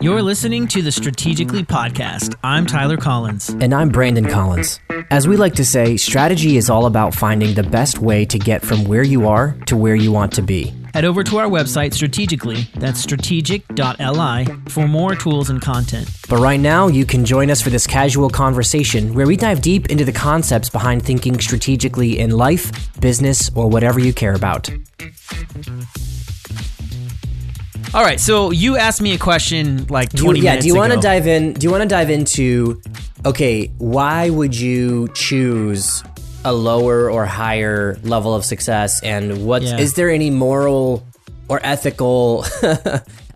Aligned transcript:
You're 0.00 0.22
listening 0.22 0.68
to 0.68 0.82
the 0.82 0.92
Strategically 0.92 1.64
podcast. 1.64 2.36
I'm 2.44 2.66
Tyler 2.66 2.96
Collins. 2.96 3.48
And 3.48 3.74
I'm 3.74 3.88
Brandon 3.88 4.28
Collins. 4.28 4.78
As 5.10 5.26
we 5.26 5.36
like 5.36 5.54
to 5.54 5.64
say, 5.64 5.96
strategy 5.96 6.56
is 6.56 6.70
all 6.70 6.86
about 6.86 7.14
finding 7.14 7.54
the 7.54 7.64
best 7.64 7.98
way 7.98 8.24
to 8.26 8.38
get 8.38 8.64
from 8.64 8.84
where 8.84 9.02
you 9.02 9.26
are 9.26 9.56
to 9.66 9.76
where 9.76 9.96
you 9.96 10.12
want 10.12 10.32
to 10.34 10.42
be. 10.42 10.72
Head 10.98 11.04
over 11.04 11.22
to 11.22 11.38
our 11.38 11.46
website, 11.46 11.94
Strategically, 11.94 12.62
that's 12.74 12.98
strategic.li, 12.98 14.46
for 14.68 14.88
more 14.88 15.14
tools 15.14 15.48
and 15.48 15.62
content. 15.62 16.10
But 16.28 16.38
right 16.38 16.58
now, 16.58 16.88
you 16.88 17.06
can 17.06 17.24
join 17.24 17.52
us 17.52 17.62
for 17.62 17.70
this 17.70 17.86
casual 17.86 18.28
conversation 18.28 19.14
where 19.14 19.24
we 19.24 19.36
dive 19.36 19.62
deep 19.62 19.90
into 19.90 20.04
the 20.04 20.10
concepts 20.10 20.68
behind 20.68 21.04
thinking 21.04 21.38
strategically 21.38 22.18
in 22.18 22.32
life, 22.32 22.72
business, 23.00 23.48
or 23.54 23.68
whatever 23.68 24.00
you 24.00 24.12
care 24.12 24.34
about. 24.34 24.70
All 27.94 28.02
right, 28.02 28.18
so 28.18 28.50
you 28.50 28.76
asked 28.76 29.00
me 29.00 29.12
a 29.14 29.18
question 29.18 29.86
like 29.86 30.08
Do 30.08 30.22
you- 30.22 30.24
20 30.24 30.40
yeah, 30.40 30.50
minutes 30.50 30.64
do 30.64 30.68
you 30.68 30.74
want 30.74 30.94
to 30.94 30.98
dive 30.98 31.28
in? 31.28 31.52
Do 31.52 31.64
you 31.64 31.70
want 31.70 31.84
to 31.84 31.88
dive 31.88 32.10
into 32.10 32.82
okay, 33.24 33.70
why 33.78 34.30
would 34.30 34.58
you 34.58 35.08
choose 35.14 36.02
a 36.44 36.52
lower 36.52 37.10
or 37.10 37.26
higher 37.26 37.98
level 38.02 38.34
of 38.34 38.44
success 38.44 39.02
and 39.02 39.44
what 39.46 39.62
is 39.62 39.70
Yeah. 39.72 39.86
there 39.96 40.10
any 40.10 40.30
moral 40.30 41.04
or 41.48 41.60
ethical 41.64 42.44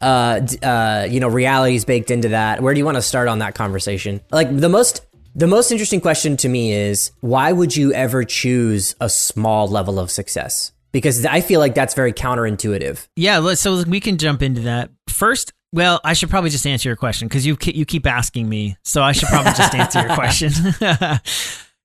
uh, 0.00 0.40
uh, 0.62 1.06
you 1.10 1.20
know 1.20 1.28
realities 1.28 1.84
baked 1.84 2.10
into 2.10 2.28
that? 2.28 2.62
Where 2.62 2.74
do 2.74 2.78
you 2.78 2.84
want 2.84 2.96
to 2.96 3.02
start 3.02 3.28
on 3.28 3.38
that 3.40 3.54
conversation? 3.54 4.20
Like 4.30 4.54
the 4.56 4.68
most 4.68 5.00
the 5.34 5.46
most 5.46 5.70
interesting 5.72 6.00
question 6.00 6.36
to 6.38 6.48
me 6.48 6.72
is 6.74 7.10
why 7.20 7.52
would 7.52 7.74
you 7.74 7.92
ever 7.94 8.22
choose 8.24 8.94
a 9.00 9.08
small 9.08 9.66
level 9.68 9.98
of 9.98 10.10
success? 10.10 10.72
Because 10.92 11.24
I 11.24 11.40
feel 11.40 11.58
like 11.58 11.74
that's 11.74 11.94
very 11.94 12.12
counterintuitive. 12.12 13.06
Yeah, 13.16 13.54
so 13.54 13.82
we 13.84 13.98
can 13.98 14.18
jump 14.18 14.42
into 14.42 14.60
that. 14.62 14.90
First, 15.08 15.54
well, 15.72 16.02
I 16.04 16.12
should 16.12 16.28
probably 16.28 16.50
just 16.50 16.66
answer 16.66 16.86
your 16.90 16.96
question 16.96 17.28
because 17.28 17.46
you 17.46 17.56
you 17.64 17.86
keep 17.86 18.06
asking 18.06 18.46
me, 18.48 18.76
so 18.84 19.02
I 19.02 19.12
should 19.12 19.28
probably 19.30 19.52
just 19.52 19.74
answer 19.74 20.00
your 20.06 20.14
question. 20.14 20.50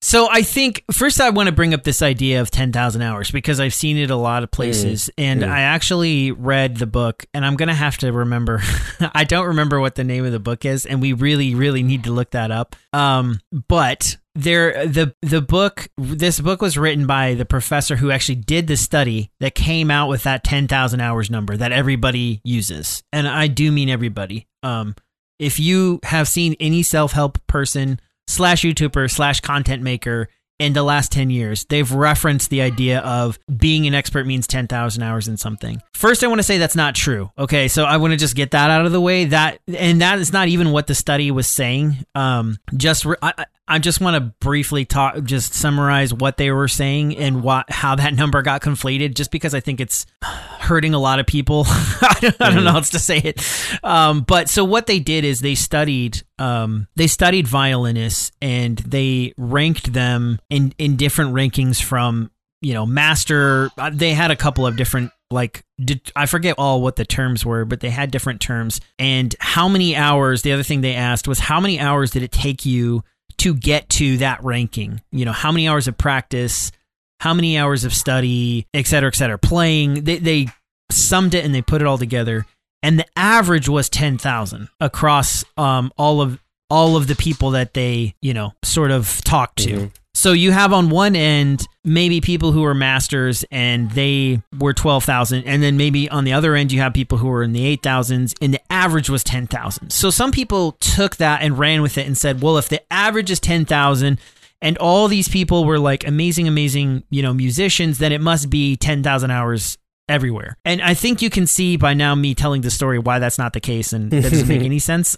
so 0.02 0.28
I 0.30 0.42
think 0.42 0.84
first 0.92 1.20
I 1.20 1.30
want 1.31 1.48
to 1.48 1.53
bring 1.53 1.73
up 1.73 1.84
this 1.84 2.02
idea 2.02 2.42
of 2.42 2.52
ten 2.52 2.72
thousand 2.72 3.02
hours 3.02 3.31
because 3.31 3.59
I've 3.59 3.73
seen 3.73 3.98
it 3.98 4.09
a 4.09 4.16
lot 4.16 4.44
of 4.44 4.52
places, 4.52 5.09
and 5.17 5.44
I 5.44 5.62
actually 5.62 6.31
read 6.31 6.78
the 6.78 6.88
book, 6.88 7.26
and 7.34 7.45
I'm 7.45 7.56
gonna 7.56 7.73
have 7.73 7.98
to 7.98 8.12
remember. 8.12 8.62
I 9.00 9.23
don't 9.23 9.48
remember 9.48 9.80
what 9.80 9.95
the 9.95 10.04
name 10.04 10.26
of 10.26 10.31
the 10.31 10.39
book 10.39 10.66
is, 10.66 10.86
and 10.86 11.02
we 11.02 11.14
really 11.14 11.56
really 11.56 11.84
need 11.84 12.04
to 12.06 12.12
look 12.12 12.31
that 12.31 12.52
up. 12.52 12.76
Um, 12.94 13.39
but 13.67 14.17
there 14.38 14.86
the 14.86 15.16
the 15.23 15.42
book 15.42 15.89
this 15.98 16.39
book 16.39 16.61
was 16.61 16.78
written 16.78 17.08
by 17.08 17.34
the 17.34 17.45
professor 17.45 17.95
who 17.95 18.11
actually 18.11 18.36
did 18.36 18.67
the 18.67 18.78
study 18.78 19.32
that 19.39 19.56
came 19.56 19.89
out 19.89 20.09
with 20.09 20.23
that 20.23 20.44
10,000 20.44 21.02
hours 21.02 21.32
number 21.32 21.58
that 21.58 21.72
everybody 21.72 22.39
uses 22.44 23.04
and 23.11 23.28
I 23.28 23.48
do 23.48 23.72
mean 23.72 23.89
everybody 23.89 24.45
um 24.61 24.94
if 25.39 25.59
you 25.59 26.00
have 26.04 26.28
seen 26.28 26.56
any 26.59 26.84
self-help 26.84 27.39
person 27.48 28.00
slash 28.28 28.64
youtuber 28.64 29.09
slash 29.09 29.39
content 29.39 29.81
maker 29.81 30.30
in 30.59 30.73
the 30.73 30.83
last 30.83 31.11
10 31.11 31.30
years. 31.30 31.66
They've 31.66 31.92
referenced 31.92 32.50
the 32.50 32.61
idea 32.61 33.00
of 33.00 33.38
being 33.56 33.86
an 33.86 33.94
expert 33.94 34.25
means 34.25 34.47
10,000 34.47 35.03
hours 35.03 35.28
in 35.28 35.38
something. 35.38 35.81
First 35.94 36.23
i 36.23 36.28
want 36.28 36.39
to 36.39 36.44
say 36.44 36.58
that's 36.58 36.75
not 36.75 36.95
true 36.95 37.31
okay? 37.38 37.67
So 37.67 37.83
i 37.83 37.98
want 37.98 38.11
to 38.11 38.17
just 38.17 38.36
get 38.36 38.52
that 38.52 38.70
out 38.70 38.86
of 38.86 38.92
the 38.92 39.02
way. 39.02 39.25
That 39.25 39.59
and 39.67 40.02
that 40.02 40.20
is 40.20 40.33
not 40.33 40.48
even 40.48 40.72
what 40.72 40.88
the 40.88 40.95
study 40.95 41.31
was 41.31 41.48
saying. 41.48 42.05
Um 42.16 42.58
just 42.75 43.05
re- 43.05 43.17
I, 43.22 43.45
I- 43.68 43.80
just 43.80 44.02
want 44.02 44.16
to 44.16 44.34
briefly 44.46 44.86
talk, 44.86 45.23
just 45.23 45.54
summarize 45.54 46.14
what 46.14 46.38
they 46.38 46.52
were 46.52 46.68
saying 46.68 47.18
and 47.18 47.44
what 47.44 47.70
how 47.72 47.96
that 47.96 48.14
number 48.22 48.42
got 48.42 48.62
conflated. 48.62 49.14
Just 49.16 49.32
because 49.32 49.54
I 49.54 49.60
think 49.60 49.80
it's 49.82 50.06
hurting 50.22 50.94
a 50.94 51.00
lot 51.00 51.20
of 51.20 51.26
people. 51.28 51.64
I, 51.68 52.18
don't, 52.22 52.42
I 52.42 52.54
don't 52.54 52.64
know 52.64 52.72
how 52.72 52.78
else 52.78 52.90
to 52.92 53.00
say 53.00 53.18
it. 53.20 53.42
Um, 53.84 54.22
but 54.22 54.50
so 54.50 54.64
what 54.66 54.88
they 54.88 55.00
did 55.00 55.23
is 55.26 55.40
they 55.40 55.56
studied 55.56 56.22
um, 56.40 56.88
they 56.95 57.08
studied 57.08 57.48
violinists 57.48 58.32
and 58.42 58.78
they 58.80 59.33
ranked 59.38 59.94
them 59.94 60.39
in 60.49 60.73
in 60.78 60.95
different 60.95 61.34
rankings 61.34 61.82
from 61.82 62.32
you 62.61 62.73
know 62.73 62.86
master. 62.86 63.70
uh, 63.78 63.92
They 63.94 64.14
had 64.14 64.32
a 64.32 64.36
couple 64.36 64.66
of 64.66 64.76
different 64.78 65.11
like 65.30 65.64
di- 65.84 66.02
I 66.16 66.26
forget 66.26 66.55
all 66.58 66.82
what 66.82 66.95
the 66.95 67.04
terms 67.05 67.45
were, 67.45 67.66
but 67.66 67.82
they 67.82 67.89
had 67.89 68.11
different 68.11 68.39
terms. 68.42 68.80
And 68.98 69.36
how 69.39 69.67
many 69.67 69.95
hours? 69.95 70.42
The 70.42 70.54
other 70.54 70.64
thing 70.64 70.82
they 70.82 70.95
asked 70.95 71.28
was 71.28 71.39
how 71.39 71.60
many 71.60 71.80
hours 71.80 72.11
did 72.11 72.23
it 72.23 72.32
take 72.32 72.66
you 72.66 73.04
to 73.39 73.53
get 73.53 73.89
to 73.92 74.17
that 74.17 74.43
ranking? 74.43 75.02
You 75.11 75.25
know, 75.25 75.31
how 75.31 75.52
many 75.52 75.67
hours 75.67 75.87
of 75.87 75.98
practice? 75.98 76.71
How 77.20 77.33
many 77.33 77.58
hours 77.58 77.83
of 77.83 77.93
study, 77.93 78.67
et 78.73 78.86
cetera, 78.86 79.08
et 79.08 79.15
cetera, 79.15 79.39
playing? 79.39 80.03
They, 80.03 80.17
they 80.17 80.48
summed 80.92 81.33
it 81.33 81.43
and 81.43 81.53
they 81.53 81.61
put 81.61 81.81
it 81.81 81.87
all 81.87 81.98
together, 81.98 82.45
and 82.83 82.99
the 82.99 83.08
average 83.15 83.67
was 83.67 83.89
ten 83.89 84.17
thousand 84.17 84.70
across 84.80 85.43
um, 85.58 85.92
all 85.98 86.21
of 86.21 86.39
all 86.70 86.95
of 86.95 87.08
the 87.08 87.15
people 87.15 87.52
that 87.52 87.73
they 87.73 88.14
you 88.21 88.33
know 88.33 88.53
sort 88.64 88.92
of 88.92 89.23
talked 89.23 89.58
to. 89.59 89.92
So 90.17 90.32
you 90.32 90.52
have 90.52 90.73
on 90.73 90.89
one 90.89 91.16
end 91.16 91.67
maybe 91.83 92.22
people 92.22 92.52
who 92.52 92.66
are 92.66 92.73
masters 92.73 93.45
and 93.52 93.92
they 93.92 94.42
were 94.58 94.73
12,000 94.73 95.44
and 95.44 95.61
then 95.61 95.78
maybe 95.78 96.10
on 96.10 96.23
the 96.23 96.33
other 96.33 96.55
end 96.55 96.72
you 96.72 96.80
have 96.80 96.95
people 96.95 97.20
who 97.20 97.28
were 97.28 97.44
in 97.44 97.54
the 97.54 97.78
8,000s 97.78 98.33
and 98.42 98.52
the 98.52 98.73
average 98.73 99.11
was 99.11 99.23
10,000. 99.23 99.92
So 99.92 100.10
some 100.10 100.32
people 100.32 100.72
took 100.80 101.17
that 101.17 101.44
and 101.44 101.60
ran 101.60 101.83
with 101.83 102.00
it 102.00 102.08
and 102.08 102.17
said, 102.17 102.42
"Well, 102.42 102.58
if 102.58 102.67
the 102.67 102.82
average 102.92 103.30
is 103.30 103.39
10,000 103.39 104.17
and 104.60 104.78
all 104.80 105.08
these 105.08 105.30
people 105.30 105.66
were 105.66 105.78
like 105.78 106.08
amazing 106.08 106.48
amazing, 106.48 107.04
you 107.11 107.22
know, 107.22 107.32
musicians, 107.32 107.99
then 107.99 108.11
it 108.11 108.20
must 108.20 108.49
be 108.49 108.76
10,000 108.76 109.30
hours 109.30 109.78
everywhere. 110.10 110.58
And 110.66 110.82
I 110.82 110.94
think 110.94 111.22
you 111.22 111.30
can 111.30 111.48
see 111.48 111.78
by 111.78 111.94
now 111.94 112.16
me 112.16 112.34
telling 112.36 112.62
the 112.62 112.72
story 112.72 113.00
why 113.00 113.20
that's 113.20 113.38
not 113.38 113.54
the 113.54 113.60
case 113.60 113.94
and 113.94 114.10
that 114.12 114.23
doesn't 114.23 114.48
make 114.48 114.62
any 114.64 114.80
sense 114.80 115.16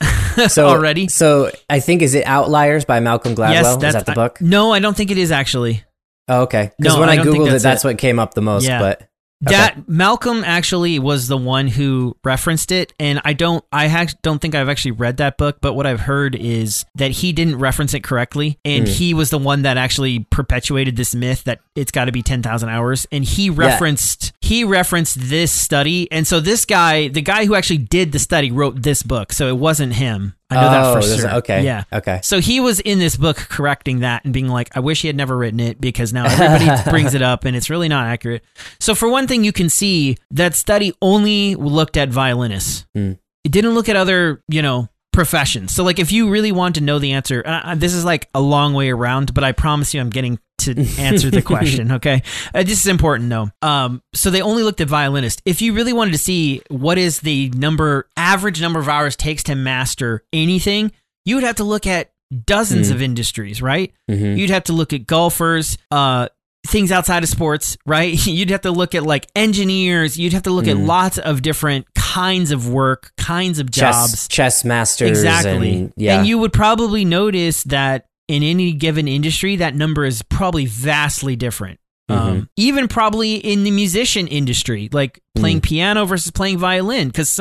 So 0.47 0.67
already. 0.69 1.07
So 1.07 1.51
I 1.69 1.79
think 1.79 2.01
is 2.01 2.15
it 2.15 2.25
Outliers 2.25 2.85
by 2.85 2.99
Malcolm 2.99 3.35
Gladwell? 3.35 3.75
is 3.83 3.93
that 3.93 4.05
the 4.05 4.11
I- 4.11 4.15
book? 4.15 4.41
no, 4.41 4.71
I 4.73 4.79
don't 4.79 4.95
think 4.97 5.11
it 5.11 5.17
is 5.17 5.31
actually. 5.31 5.83
Oh, 6.27 6.41
okay. 6.43 6.71
Because 6.77 6.93
No, 6.93 6.99
when 6.99 7.09
I 7.09 7.13
I, 7.13 7.17
googled 7.17 7.47
it, 7.47 7.51
that's 7.51 7.63
that's 7.63 7.83
it. 7.83 7.87
what 7.87 7.97
came 7.97 8.19
up 8.19 8.33
the 8.35 8.41
most. 8.41 8.65
Yeah. 8.65 8.79
But 8.79 9.09
okay. 9.45 9.55
That 9.55 9.87
Malcolm 9.87 10.43
actually 10.45 10.99
was 10.99 11.27
the 11.27 11.37
one 11.37 11.67
who 11.67 12.15
referenced 12.23 12.71
it, 12.71 12.93
and 12.99 13.21
I 13.23 13.33
don't, 13.33 13.63
I 13.71 13.87
ha- 13.87 14.07
don't 14.21 14.39
think 14.39 14.55
I've 14.55 14.69
actually 14.69 14.91
read 14.91 15.17
that 15.17 15.37
book. 15.37 15.59
But 15.61 15.73
what 15.73 15.85
I've 15.85 16.01
heard 16.01 16.35
is 16.35 16.85
that 16.95 17.11
he 17.11 17.31
didn't 17.31 17.57
reference 17.59 17.93
it 17.93 18.03
correctly, 18.03 18.59
and 18.65 18.87
Hmm. 18.87 18.93
he 18.93 19.13
was 19.13 19.29
the 19.29 19.37
one 19.37 19.61
that 19.61 19.77
actually 19.77 20.19
perpetuated 20.29 20.95
this 20.95 21.15
myth 21.15 21.43
that 21.45 21.59
it's 21.75 21.91
got 21.91 22.05
to 22.05 22.11
be 22.11 22.21
ten 22.21 22.41
thousand 22.43 22.69
hours. 22.69 23.07
And 23.11 23.23
he 23.23 23.49
referenced, 23.49 24.33
he 24.41 24.63
referenced 24.63 25.17
this 25.29 25.51
study, 25.51 26.11
and 26.11 26.27
so 26.27 26.39
this 26.39 26.65
guy, 26.65 27.07
the 27.07 27.21
guy 27.21 27.45
who 27.45 27.55
actually 27.55 27.77
did 27.79 28.11
the 28.11 28.19
study, 28.19 28.51
wrote 28.51 28.81
this 28.81 29.03
book. 29.03 29.31
So 29.31 29.47
it 29.47 29.57
wasn't 29.57 29.93
him. 29.93 30.35
I 30.51 30.55
know 30.55 30.61
that 30.61 30.85
Oh, 30.85 30.95
for 30.95 31.01
sure. 31.01 31.29
okay. 31.37 31.63
yeah. 31.63 31.83
Okay. 31.93 32.19
So 32.23 32.39
he 32.39 32.59
was 32.59 32.79
in 32.79 32.97
this 32.99 33.15
book 33.15 33.37
correcting 33.37 33.99
that 33.99 34.25
and 34.25 34.33
being 34.33 34.47
like, 34.47 34.69
I 34.75 34.79
wish 34.79 35.01
he 35.01 35.07
had 35.07 35.15
never 35.15 35.37
written 35.37 35.59
it 35.59 35.79
because 35.79 36.11
now 36.11 36.25
everybody 36.25 36.69
brings 36.89 37.13
it 37.13 37.21
up 37.21 37.45
and 37.45 37.55
it's 37.55 37.69
really 37.69 37.87
not 37.87 38.07
accurate. 38.07 38.43
So, 38.79 38.95
for 38.95 39.09
one 39.09 39.27
thing, 39.27 39.43
you 39.43 39.51
can 39.51 39.69
see 39.69 40.17
that 40.31 40.55
study 40.55 40.93
only 41.01 41.55
looked 41.55 41.97
at 41.97 42.09
violinists. 42.09 42.85
Hmm. 42.95 43.13
It 43.43 43.51
didn't 43.51 43.73
look 43.75 43.89
at 43.89 43.95
other, 43.95 44.43
you 44.47 44.61
know, 44.61 44.89
professions. 45.19 45.75
So, 45.75 45.83
like, 45.83 45.99
if 45.99 46.13
you 46.13 46.29
really 46.29 46.53
want 46.53 46.75
to 46.75 46.81
know 46.81 46.97
the 46.97 47.11
answer, 47.11 47.43
uh, 47.45 47.75
this 47.75 47.93
is 47.93 48.05
like 48.05 48.29
a 48.33 48.39
long 48.39 48.73
way 48.73 48.89
around, 48.89 49.33
but 49.33 49.43
I 49.43 49.51
promise 49.51 49.93
you 49.93 49.99
I'm 49.99 50.09
getting 50.09 50.39
to 50.59 50.71
answer 50.97 51.29
the 51.29 51.41
question. 51.41 51.91
Okay. 51.91 52.23
Uh, 52.55 52.63
this 52.63 52.79
is 52.79 52.87
important 52.87 53.29
though. 53.29 53.49
Um, 53.61 54.01
so 54.13 54.29
they 54.29 54.41
only 54.41 54.63
looked 54.63 54.79
at 54.79 54.87
violinists. 54.87 55.41
If 55.43 55.61
you 55.61 55.73
really 55.73 55.91
wanted 55.91 56.11
to 56.11 56.17
see 56.17 56.61
what 56.69 56.97
is 56.97 57.19
the 57.19 57.49
number, 57.49 58.07
average 58.15 58.61
number 58.61 58.79
of 58.79 58.87
hours 58.87 59.17
takes 59.17 59.43
to 59.43 59.55
master 59.55 60.23
anything, 60.31 60.93
you 61.25 61.35
would 61.35 61.43
have 61.43 61.57
to 61.57 61.65
look 61.65 61.85
at 61.85 62.11
dozens 62.45 62.91
of 62.91 63.01
industries, 63.01 63.61
right? 63.61 63.91
Mhm. 64.09 64.37
You'd 64.37 64.51
have 64.51 64.65
to 64.65 64.73
look 64.73 64.93
at 64.93 65.05
golfers, 65.05 65.77
uh, 65.91 66.29
things 66.67 66.91
outside 66.91 67.23
of 67.23 67.29
sports, 67.29 67.77
right? 67.85 68.13
You'd 68.25 68.49
have 68.49 68.61
to 68.61 68.71
look 68.71 68.95
at 68.95 69.03
like 69.03 69.27
engineers. 69.35 70.17
You'd 70.19 70.33
have 70.33 70.43
to 70.43 70.51
look 70.51 70.67
at 70.67 70.77
lots 70.77 71.17
of 71.17 71.41
different 71.41 71.87
kinds 71.95 72.51
of 72.51 72.67
work, 72.69 73.11
kinds 73.17 73.59
of 73.59 73.71
chess, 73.71 73.95
jobs. 74.11 74.27
chess 74.27 74.65
masters. 74.65 75.09
Exactly. 75.09 75.73
And, 75.73 75.93
yeah. 75.95 76.17
And 76.17 76.27
you 76.27 76.37
would 76.39 76.53
probably 76.53 77.05
notice 77.05 77.63
that 77.65 78.05
in 78.27 78.43
any 78.43 78.73
given 78.73 79.07
industry, 79.07 79.55
that 79.57 79.73
number 79.75 80.05
is 80.05 80.21
probably 80.23 80.65
vastly 80.65 81.35
different. 81.35 81.79
Mm-hmm. 82.09 82.27
Um, 82.29 82.49
even 82.57 82.87
probably 82.87 83.35
in 83.35 83.63
the 83.63 83.71
musician 83.71 84.27
industry, 84.27 84.89
like 84.91 85.19
playing 85.35 85.61
Mm. 85.61 85.63
piano 85.63 86.05
versus 86.05 86.31
playing 86.31 86.57
violin, 86.57 87.07
because 87.07 87.39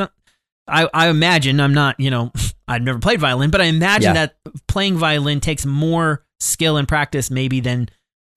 I, 0.67 0.87
I 0.93 1.07
imagine 1.09 1.59
I'm 1.59 1.73
not, 1.73 1.99
you 1.99 2.11
know, 2.11 2.31
I've 2.67 2.83
never 2.83 2.99
played 2.99 3.19
violin, 3.19 3.49
but 3.49 3.61
I 3.61 3.65
imagine 3.65 4.13
Yeah. 4.15 4.27
that 4.27 4.35
playing 4.67 4.97
violin 4.97 5.39
takes 5.39 5.65
more 5.65 6.23
skill 6.39 6.77
and 6.77 6.87
practice 6.87 7.31
maybe 7.31 7.59
than 7.59 7.89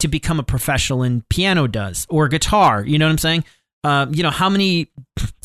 to 0.02 0.08
become 0.08 0.38
a 0.38 0.42
professional 0.42 1.02
in 1.02 1.22
piano 1.30 1.66
does 1.66 2.06
or 2.10 2.28
guitar. 2.28 2.84
You 2.84 2.98
know 2.98 3.06
what 3.06 3.12
I'm 3.12 3.18
saying? 3.18 3.44
Um, 3.84 4.14
you 4.14 4.22
know 4.22 4.30
how 4.30 4.48
many 4.48 4.88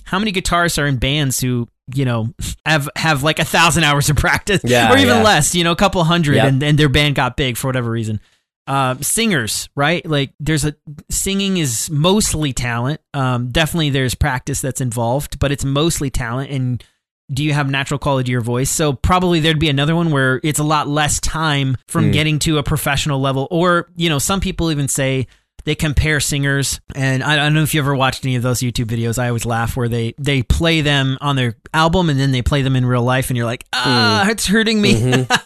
how 0.03 0.19
many 0.19 0.31
guitarists 0.31 0.81
are 0.81 0.85
in 0.85 0.97
bands 0.97 1.39
who 1.39 1.67
you 1.95 2.05
know 2.05 2.33
have 2.65 2.89
have 2.95 3.23
like 3.23 3.39
a 3.39 3.45
thousand 3.45 3.83
hours 3.83 4.09
of 4.09 4.17
practice 4.17 4.61
Yeah, 4.63 4.93
or 4.93 4.97
even 4.97 5.17
yeah. 5.17 5.23
less 5.23 5.55
you 5.55 5.63
know 5.63 5.71
a 5.71 5.75
couple 5.75 6.03
hundred 6.03 6.37
and, 6.37 6.61
and 6.61 6.77
their 6.77 6.89
band 6.89 7.15
got 7.15 7.37
big 7.37 7.57
for 7.57 7.67
whatever 7.67 7.89
reason 7.89 8.19
uh, 8.67 8.95
singers, 8.99 9.69
right? 9.75 10.05
Like 10.05 10.33
there's 10.39 10.65
a 10.65 10.75
singing 11.09 11.57
is 11.57 11.89
mostly 11.89 12.51
talent. 12.51 12.99
Um, 13.13 13.49
definitely 13.49 13.91
there's 13.91 14.13
practice 14.13 14.59
that's 14.59 14.81
involved, 14.81 15.39
but 15.39 15.51
it's 15.51 15.63
mostly 15.63 16.09
talent. 16.09 16.51
And 16.51 16.83
do 17.31 17.43
you 17.43 17.53
have 17.53 17.69
natural 17.69 17.99
quality 17.99 18.27
to 18.27 18.31
your 18.31 18.41
voice? 18.41 18.69
So 18.69 18.93
probably 18.93 19.39
there'd 19.39 19.59
be 19.59 19.69
another 19.69 19.95
one 19.95 20.11
where 20.11 20.39
it's 20.43 20.59
a 20.59 20.63
lot 20.63 20.87
less 20.87 21.19
time 21.19 21.77
from 21.87 22.05
hmm. 22.05 22.11
getting 22.11 22.39
to 22.39 22.57
a 22.57 22.63
professional 22.63 23.19
level. 23.19 23.47
Or 23.51 23.89
you 23.95 24.09
know, 24.09 24.19
some 24.19 24.39
people 24.39 24.71
even 24.71 24.87
say 24.87 25.27
they 25.65 25.75
compare 25.75 26.21
singers. 26.21 26.79
And 26.95 27.21
I, 27.21 27.35
don't 27.35 27.53
know 27.53 27.63
if 27.63 27.73
you 27.73 27.81
ever 27.81 27.93
watched 27.93 28.23
any 28.23 28.37
of 28.37 28.43
those 28.43 28.59
youtube 28.59 28.85
videos. 28.85 29.19
I 29.19 29.27
always 29.27 29.45
laugh 29.45 29.75
where 29.75 29.89
they 29.89 30.13
they 30.17 30.41
play 30.41 30.81
them 30.81 31.17
on 31.19 31.35
their 31.35 31.57
album 31.73 32.09
and 32.09 32.17
then 32.17 32.31
they 32.31 32.41
play 32.41 32.61
them 32.61 32.77
in 32.77 32.85
real 32.85 33.03
life 33.03 33.29
and 33.29 33.35
you're 33.35 33.45
like 33.45 33.65
ah 33.73 34.21
hmm. 34.23 34.31
it's 34.31 34.47
hurting 34.47 34.81
me. 34.81 34.93
Mm-hmm. 34.93 35.33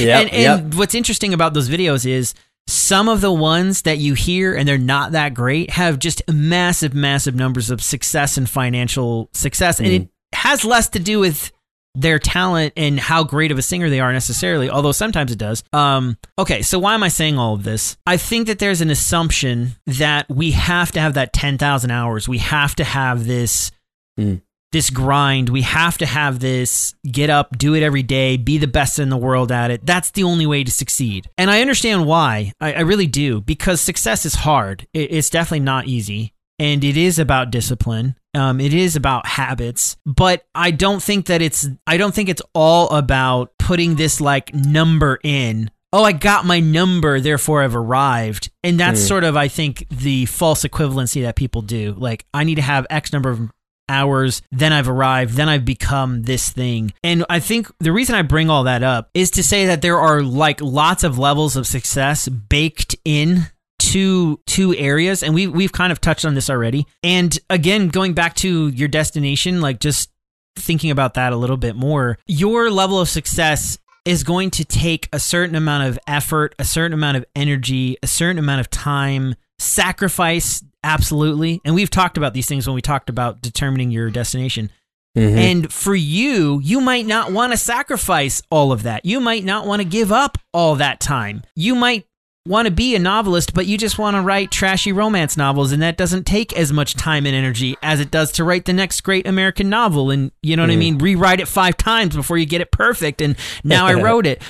Yep, 0.00 0.20
and, 0.22 0.32
and 0.32 0.72
yep. 0.72 0.74
what's 0.74 0.94
interesting 0.94 1.34
about 1.34 1.54
those 1.54 1.68
videos 1.68 2.04
is 2.04 2.34
some 2.66 3.08
of 3.08 3.20
the 3.20 3.32
ones 3.32 3.82
that 3.82 3.98
you 3.98 4.14
hear 4.14 4.54
and 4.54 4.66
they're 4.66 4.78
not 4.78 5.12
that 5.12 5.34
great 5.34 5.70
have 5.70 5.98
just 5.98 6.22
massive 6.32 6.94
massive 6.94 7.34
numbers 7.34 7.70
of 7.70 7.82
success 7.82 8.36
and 8.36 8.48
financial 8.48 9.28
success. 9.32 9.78
And 9.78 9.88
it 9.88 10.02
hmm. 10.02 10.08
Has 10.34 10.64
less 10.64 10.88
to 10.90 10.98
do 10.98 11.20
with 11.20 11.50
their 11.96 12.18
talent 12.18 12.72
and 12.76 12.98
how 12.98 13.22
great 13.22 13.52
of 13.52 13.58
a 13.58 13.62
singer 13.62 13.88
they 13.88 14.00
are 14.00 14.12
necessarily, 14.12 14.68
although 14.68 14.90
sometimes 14.92 15.30
it 15.30 15.38
does. 15.38 15.62
Um, 15.72 16.16
okay, 16.36 16.60
so 16.62 16.78
why 16.80 16.94
am 16.94 17.04
I 17.04 17.08
saying 17.08 17.38
all 17.38 17.54
of 17.54 17.62
this? 17.62 17.96
I 18.04 18.16
think 18.16 18.48
that 18.48 18.58
there's 18.58 18.80
an 18.80 18.90
assumption 18.90 19.76
that 19.86 20.28
we 20.28 20.50
have 20.50 20.90
to 20.92 21.00
have 21.00 21.14
that 21.14 21.32
10,000 21.32 21.90
hours. 21.92 22.28
We 22.28 22.38
have 22.38 22.74
to 22.76 22.84
have 22.84 23.26
this 23.26 23.70
Mm. 24.18 24.42
this 24.70 24.90
grind. 24.90 25.48
We 25.48 25.62
have 25.62 25.98
to 25.98 26.06
have 26.06 26.40
this 26.40 26.94
get 27.04 27.30
up, 27.30 27.56
do 27.58 27.74
it 27.74 27.82
every 27.84 28.02
day, 28.02 28.36
be 28.36 28.58
the 28.58 28.66
best 28.66 28.98
in 28.98 29.08
the 29.08 29.16
world 29.16 29.52
at 29.52 29.70
it. 29.70 29.86
That's 29.86 30.10
the 30.10 30.24
only 30.24 30.46
way 30.46 30.64
to 30.64 30.70
succeed. 30.72 31.28
And 31.38 31.48
I 31.50 31.60
understand 31.60 32.06
why. 32.06 32.52
I, 32.60 32.72
I 32.74 32.80
really 32.80 33.06
do, 33.06 33.40
because 33.40 33.80
success 33.80 34.26
is 34.26 34.34
hard. 34.34 34.86
It, 34.92 35.12
it's 35.12 35.30
definitely 35.30 35.60
not 35.64 35.86
easy. 35.86 36.32
And 36.58 36.82
it 36.84 36.96
is 36.96 37.18
about 37.20 37.50
discipline. 37.52 38.16
Um, 38.34 38.60
it 38.60 38.74
is 38.74 38.96
about 38.96 39.26
habits, 39.26 39.96
but 40.04 40.46
I 40.54 40.70
don't 40.70 41.02
think 41.02 41.26
that 41.26 41.40
it's. 41.40 41.68
I 41.86 41.96
don't 41.96 42.14
think 42.14 42.28
it's 42.28 42.42
all 42.54 42.88
about 42.90 43.52
putting 43.58 43.96
this 43.96 44.20
like 44.20 44.52
number 44.54 45.20
in. 45.22 45.70
Oh, 45.92 46.02
I 46.02 46.10
got 46.10 46.44
my 46.44 46.58
number, 46.58 47.20
therefore 47.20 47.62
I've 47.62 47.76
arrived. 47.76 48.50
And 48.64 48.80
that's 48.80 49.00
sort 49.00 49.22
of, 49.22 49.36
I 49.36 49.46
think, 49.46 49.86
the 49.90 50.26
false 50.26 50.64
equivalency 50.64 51.22
that 51.22 51.36
people 51.36 51.62
do. 51.62 51.94
Like, 51.96 52.26
I 52.34 52.42
need 52.42 52.56
to 52.56 52.62
have 52.62 52.84
X 52.90 53.12
number 53.12 53.30
of 53.30 53.48
hours, 53.88 54.42
then 54.50 54.72
I've 54.72 54.88
arrived, 54.88 55.34
then 55.34 55.48
I've 55.48 55.64
become 55.64 56.22
this 56.22 56.50
thing. 56.50 56.92
And 57.02 57.24
I 57.28 57.40
think 57.40 57.70
the 57.80 57.92
reason 57.92 58.14
I 58.14 58.22
bring 58.22 58.50
all 58.50 58.64
that 58.64 58.82
up 58.82 59.10
is 59.14 59.30
to 59.32 59.42
say 59.42 59.66
that 59.66 59.82
there 59.82 59.98
are 59.98 60.22
like 60.22 60.60
lots 60.60 61.04
of 61.04 61.18
levels 61.18 61.56
of 61.56 61.66
success 61.66 62.28
baked 62.28 62.96
in 63.04 63.46
to 63.78 64.40
two 64.46 64.74
areas 64.76 65.22
and 65.22 65.34
we 65.34 65.46
we've 65.46 65.72
kind 65.72 65.92
of 65.92 66.00
touched 66.00 66.24
on 66.24 66.34
this 66.34 66.50
already. 66.50 66.86
And 67.02 67.38
again, 67.50 67.88
going 67.88 68.14
back 68.14 68.34
to 68.36 68.68
your 68.68 68.88
destination, 68.88 69.60
like 69.60 69.80
just 69.80 70.10
thinking 70.56 70.90
about 70.90 71.14
that 71.14 71.32
a 71.32 71.36
little 71.36 71.56
bit 71.56 71.76
more, 71.76 72.18
your 72.26 72.70
level 72.70 73.00
of 73.00 73.08
success 73.08 73.78
is 74.04 74.22
going 74.22 74.50
to 74.50 74.64
take 74.64 75.08
a 75.12 75.18
certain 75.18 75.56
amount 75.56 75.88
of 75.88 75.98
effort, 76.06 76.54
a 76.58 76.64
certain 76.64 76.92
amount 76.92 77.16
of 77.16 77.24
energy, 77.34 77.96
a 78.02 78.06
certain 78.06 78.38
amount 78.38 78.60
of 78.60 78.70
time, 78.70 79.34
sacrifice, 79.58 80.62
absolutely. 80.82 81.60
And 81.64 81.74
we've 81.74 81.90
talked 81.90 82.16
about 82.16 82.34
these 82.34 82.46
things 82.46 82.66
when 82.66 82.74
we 82.74 82.82
talked 82.82 83.08
about 83.08 83.40
determining 83.40 83.90
your 83.90 84.10
destination. 84.10 84.70
Mhm. 85.16 85.36
And 85.36 85.72
for 85.72 85.94
you, 85.94 86.60
you 86.62 86.80
might 86.80 87.06
not 87.06 87.32
want 87.32 87.52
to 87.52 87.56
sacrifice 87.56 88.42
all 88.50 88.72
of 88.72 88.82
that. 88.82 89.04
You 89.06 89.20
might 89.20 89.44
not 89.44 89.66
want 89.66 89.80
to 89.80 89.84
give 89.84 90.10
up 90.10 90.38
all 90.52 90.74
that 90.76 91.00
time. 91.00 91.42
You 91.54 91.74
might 91.74 92.04
want 92.46 92.66
to 92.66 92.70
be 92.70 92.94
a 92.94 92.98
novelist, 92.98 93.54
but 93.54 93.66
you 93.66 93.78
just 93.78 93.98
want 93.98 94.16
to 94.16 94.20
write 94.20 94.50
trashy 94.50 94.92
romance 94.92 95.36
novels, 95.36 95.72
and 95.72 95.82
that 95.82 95.96
doesn't 95.96 96.24
take 96.24 96.52
as 96.56 96.72
much 96.72 96.94
time 96.94 97.24
and 97.24 97.34
energy 97.34 97.76
as 97.82 98.00
it 98.00 98.10
does 98.10 98.32
to 98.32 98.44
write 98.44 98.66
the 98.66 98.72
next 98.72 99.00
great 99.00 99.26
American 99.26 99.70
novel. 99.70 100.10
And 100.10 100.30
you 100.42 100.56
know 100.56 100.62
what 100.62 100.70
I 100.70 100.76
mean? 100.76 100.98
Rewrite 100.98 101.40
it 101.40 101.48
five 101.48 101.76
times 101.76 102.14
before 102.14 102.36
you 102.36 102.46
get 102.46 102.60
it 102.60 102.70
perfect. 102.70 103.22
And 103.22 103.36
now 103.62 103.86
I 103.86 103.94
wrote 104.02 104.26
it. 104.26 104.42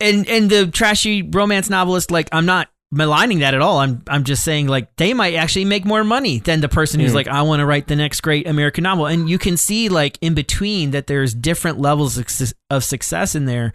And 0.00 0.26
and 0.26 0.48
the 0.48 0.66
trashy 0.66 1.22
romance 1.22 1.68
novelist, 1.68 2.10
like 2.10 2.28
I'm 2.32 2.46
not 2.46 2.68
maligning 2.90 3.40
that 3.40 3.54
at 3.54 3.60
all. 3.60 3.78
I'm 3.78 4.02
I'm 4.06 4.24
just 4.24 4.42
saying 4.42 4.68
like 4.68 4.96
they 4.96 5.14
might 5.14 5.34
actually 5.34 5.66
make 5.66 5.84
more 5.84 6.04
money 6.04 6.38
than 6.38 6.60
the 6.60 6.68
person 6.68 6.98
who's 7.00 7.14
like 7.14 7.28
I 7.28 7.42
want 7.42 7.60
to 7.60 7.66
write 7.66 7.88
the 7.88 7.96
next 7.96 8.22
great 8.22 8.46
American 8.46 8.84
novel. 8.84 9.06
And 9.06 9.28
you 9.28 9.38
can 9.38 9.56
see 9.56 9.88
like 9.88 10.18
in 10.20 10.34
between 10.34 10.92
that 10.92 11.08
there's 11.08 11.34
different 11.34 11.78
levels 11.78 12.18
of 12.70 12.84
success 12.84 13.34
in 13.34 13.44
there. 13.44 13.74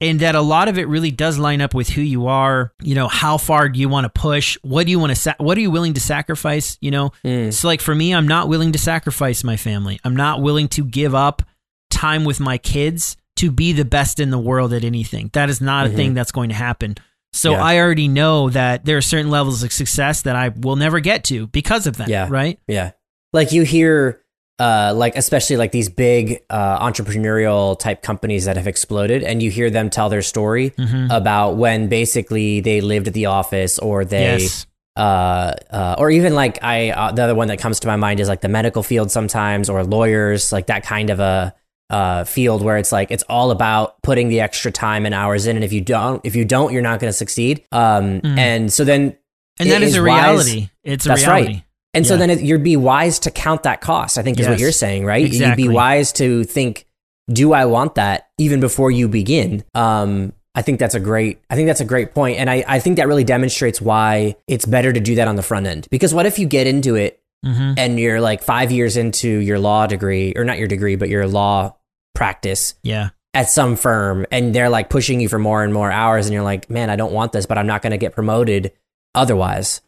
And 0.00 0.20
that 0.20 0.34
a 0.34 0.40
lot 0.40 0.68
of 0.68 0.76
it 0.76 0.88
really 0.88 1.12
does 1.12 1.38
line 1.38 1.60
up 1.60 1.72
with 1.72 1.88
who 1.88 2.02
you 2.02 2.26
are. 2.26 2.72
You 2.82 2.94
know, 2.94 3.08
how 3.08 3.38
far 3.38 3.68
do 3.68 3.78
you 3.78 3.88
want 3.88 4.04
to 4.04 4.08
push? 4.20 4.58
What 4.62 4.84
do 4.84 4.90
you 4.90 4.98
want 4.98 5.10
to? 5.10 5.16
Sa- 5.16 5.34
what 5.38 5.56
are 5.56 5.60
you 5.60 5.70
willing 5.70 5.94
to 5.94 6.00
sacrifice? 6.00 6.76
You 6.80 6.90
know, 6.90 7.12
hmm. 7.22 7.50
so 7.50 7.68
like 7.68 7.80
for 7.80 7.94
me, 7.94 8.14
I'm 8.14 8.28
not 8.28 8.48
willing 8.48 8.72
to 8.72 8.78
sacrifice 8.78 9.44
my 9.44 9.56
family. 9.56 10.00
I'm 10.04 10.16
not 10.16 10.42
willing 10.42 10.68
to 10.68 10.84
give 10.84 11.14
up 11.14 11.42
time 11.90 12.24
with 12.24 12.40
my 12.40 12.58
kids 12.58 13.16
to 13.36 13.50
be 13.50 13.72
the 13.72 13.84
best 13.84 14.20
in 14.20 14.30
the 14.30 14.38
world 14.38 14.72
at 14.72 14.84
anything. 14.84 15.30
That 15.32 15.48
is 15.48 15.60
not 15.60 15.86
a 15.86 15.90
thing 15.90 16.08
mm-hmm. 16.08 16.14
that's 16.14 16.32
going 16.32 16.50
to 16.50 16.54
happen. 16.54 16.96
So 17.32 17.52
Yeah. 17.52 17.64
I 17.64 17.78
already 17.78 18.08
know 18.08 18.50
that 18.50 18.84
there 18.84 18.96
are 18.96 19.02
certain 19.02 19.30
levels 19.30 19.62
of 19.62 19.72
success 19.72 20.22
that 20.22 20.36
I 20.36 20.48
will 20.50 20.76
never 20.76 21.00
get 21.00 21.24
to 21.24 21.48
because 21.48 21.86
of 21.86 21.96
that. 21.96 22.08
Yeah. 22.08 22.28
Right. 22.30 22.60
Yeah. 22.68 22.92
Like 23.32 23.52
you 23.52 23.62
hear 23.62 24.20
uh 24.60 24.92
like 24.94 25.16
especially 25.16 25.56
like 25.56 25.72
these 25.72 25.88
big 25.88 26.40
uh 26.50 26.78
entrepreneurial 26.86 27.78
type 27.78 28.02
companies 28.02 28.44
that 28.44 28.56
have 28.56 28.66
exploded 28.66 29.22
and 29.22 29.42
you 29.42 29.50
hear 29.50 29.68
them 29.70 29.90
tell 29.90 30.08
their 30.08 30.22
story 30.22 30.70
Mm-hmm. 30.70 31.10
about 31.10 31.56
when 31.56 31.88
basically 31.88 32.60
they 32.60 32.80
lived 32.80 33.08
at 33.08 33.14
the 33.14 33.26
office 33.26 33.78
or 33.80 34.04
they 34.04 34.38
Yes. 34.38 34.66
uh, 34.96 35.52
uh 35.70 35.96
or 35.98 36.10
even 36.10 36.34
like 36.34 36.62
I 36.62 36.90
uh, 36.90 37.10
the 37.12 37.22
other 37.24 37.34
one 37.34 37.48
that 37.48 37.58
comes 37.58 37.80
to 37.80 37.88
my 37.88 37.96
mind 37.96 38.20
is 38.20 38.28
like 38.28 38.42
the 38.42 38.48
medical 38.48 38.82
field 38.84 39.10
sometimes 39.10 39.68
or 39.68 39.82
lawyers 39.84 40.52
like 40.52 40.66
that 40.66 40.84
kind 40.84 41.10
of 41.10 41.18
a 41.20 41.52
uh 41.90 42.24
field 42.24 42.62
where 42.62 42.78
it's 42.78 42.92
like 42.92 43.10
it's 43.10 43.24
all 43.28 43.50
about 43.50 44.00
putting 44.02 44.28
the 44.28 44.40
extra 44.40 44.70
time 44.70 45.04
and 45.04 45.14
hours 45.14 45.46
in 45.46 45.56
and 45.56 45.64
if 45.64 45.72
you 45.72 45.80
don't 45.80 46.24
if 46.24 46.34
you 46.36 46.44
don't 46.44 46.72
you're 46.72 46.80
not 46.80 46.98
going 47.00 47.10
to 47.10 47.16
succeed 47.16 47.64
um 47.72 48.20
and 48.24 48.72
so 48.72 48.84
then 48.84 49.16
Mm. 49.56 49.60
And 49.60 49.70
that 49.70 49.82
is, 49.82 49.94
a 49.94 50.02
wise- 50.02 50.04
reality. 50.48 50.68
It's 50.82 51.06
a 51.06 51.10
That's 51.10 51.22
reality. 51.28 51.46
right. 51.54 51.63
And 51.94 52.06
so 52.06 52.16
then 52.16 52.28
it, 52.30 52.40
you'd 52.42 52.62
be 52.64 52.76
wise 52.76 53.18
to 53.20 53.30
count 53.30 53.62
that 53.62 53.80
cost. 53.80 54.18
I 54.18 54.22
think 54.22 54.38
is 54.40 54.44
Yes. 54.46 54.50
what 54.50 54.58
you're 54.58 54.72
saying, 54.72 55.04
right? 55.04 55.24
Exactly. 55.24 55.62
You'd 55.64 55.68
be 55.70 55.74
wise 55.74 56.12
to 56.14 56.44
think, 56.44 56.86
do 57.32 57.52
I 57.52 57.64
want 57.66 57.94
that 57.94 58.28
even 58.38 58.60
before 58.60 58.90
you 58.90 59.08
begin? 59.08 59.64
Um, 59.74 60.32
I 60.54 60.62
think 60.62 60.78
that's 60.78 60.94
a 60.94 61.00
great. 61.00 61.40
I 61.50 61.56
think 61.56 61.66
that's 61.66 61.80
a 61.80 61.84
great 61.84 62.14
point, 62.14 62.38
and 62.38 62.48
I, 62.50 62.64
I 62.68 62.78
think 62.78 62.96
that 62.98 63.08
really 63.08 63.24
demonstrates 63.24 63.80
why 63.80 64.36
it's 64.46 64.64
better 64.66 64.92
to 64.92 65.00
do 65.00 65.14
that 65.16 65.26
on 65.26 65.34
the 65.36 65.42
front 65.42 65.66
end. 65.66 65.88
Because 65.90 66.12
what 66.14 66.26
if 66.26 66.38
you 66.38 66.46
get 66.46 66.66
into 66.66 66.94
it 66.96 67.20
Mhm. 67.44 67.74
and 67.76 67.98
you're 68.00 68.20
like 68.20 68.42
five 68.42 68.70
years 68.72 68.96
into 68.96 69.28
your 69.28 69.58
law 69.58 69.86
degree, 69.86 70.32
or 70.36 70.44
not 70.44 70.58
your 70.58 70.68
degree, 70.68 70.96
but 70.96 71.08
your 71.08 71.26
law 71.26 71.74
practice 72.14 72.74
Yeah. 72.82 73.08
at 73.34 73.50
some 73.50 73.74
firm, 73.76 74.26
and 74.30 74.54
they're 74.54 74.68
like 74.68 74.88
pushing 74.90 75.20
you 75.20 75.28
for 75.28 75.38
more 75.38 75.64
and 75.64 75.72
more 75.74 75.90
hours, 75.90 76.26
and 76.26 76.32
you're 76.34 76.44
like, 76.44 76.70
man, 76.70 76.88
I 76.88 76.96
don't 76.96 77.12
want 77.12 77.32
this, 77.32 77.46
but 77.46 77.58
I'm 77.58 77.66
not 77.66 77.82
going 77.82 77.90
to 77.90 77.98
get 77.98 78.12
promoted 78.14 78.70
otherwise. 79.14 79.80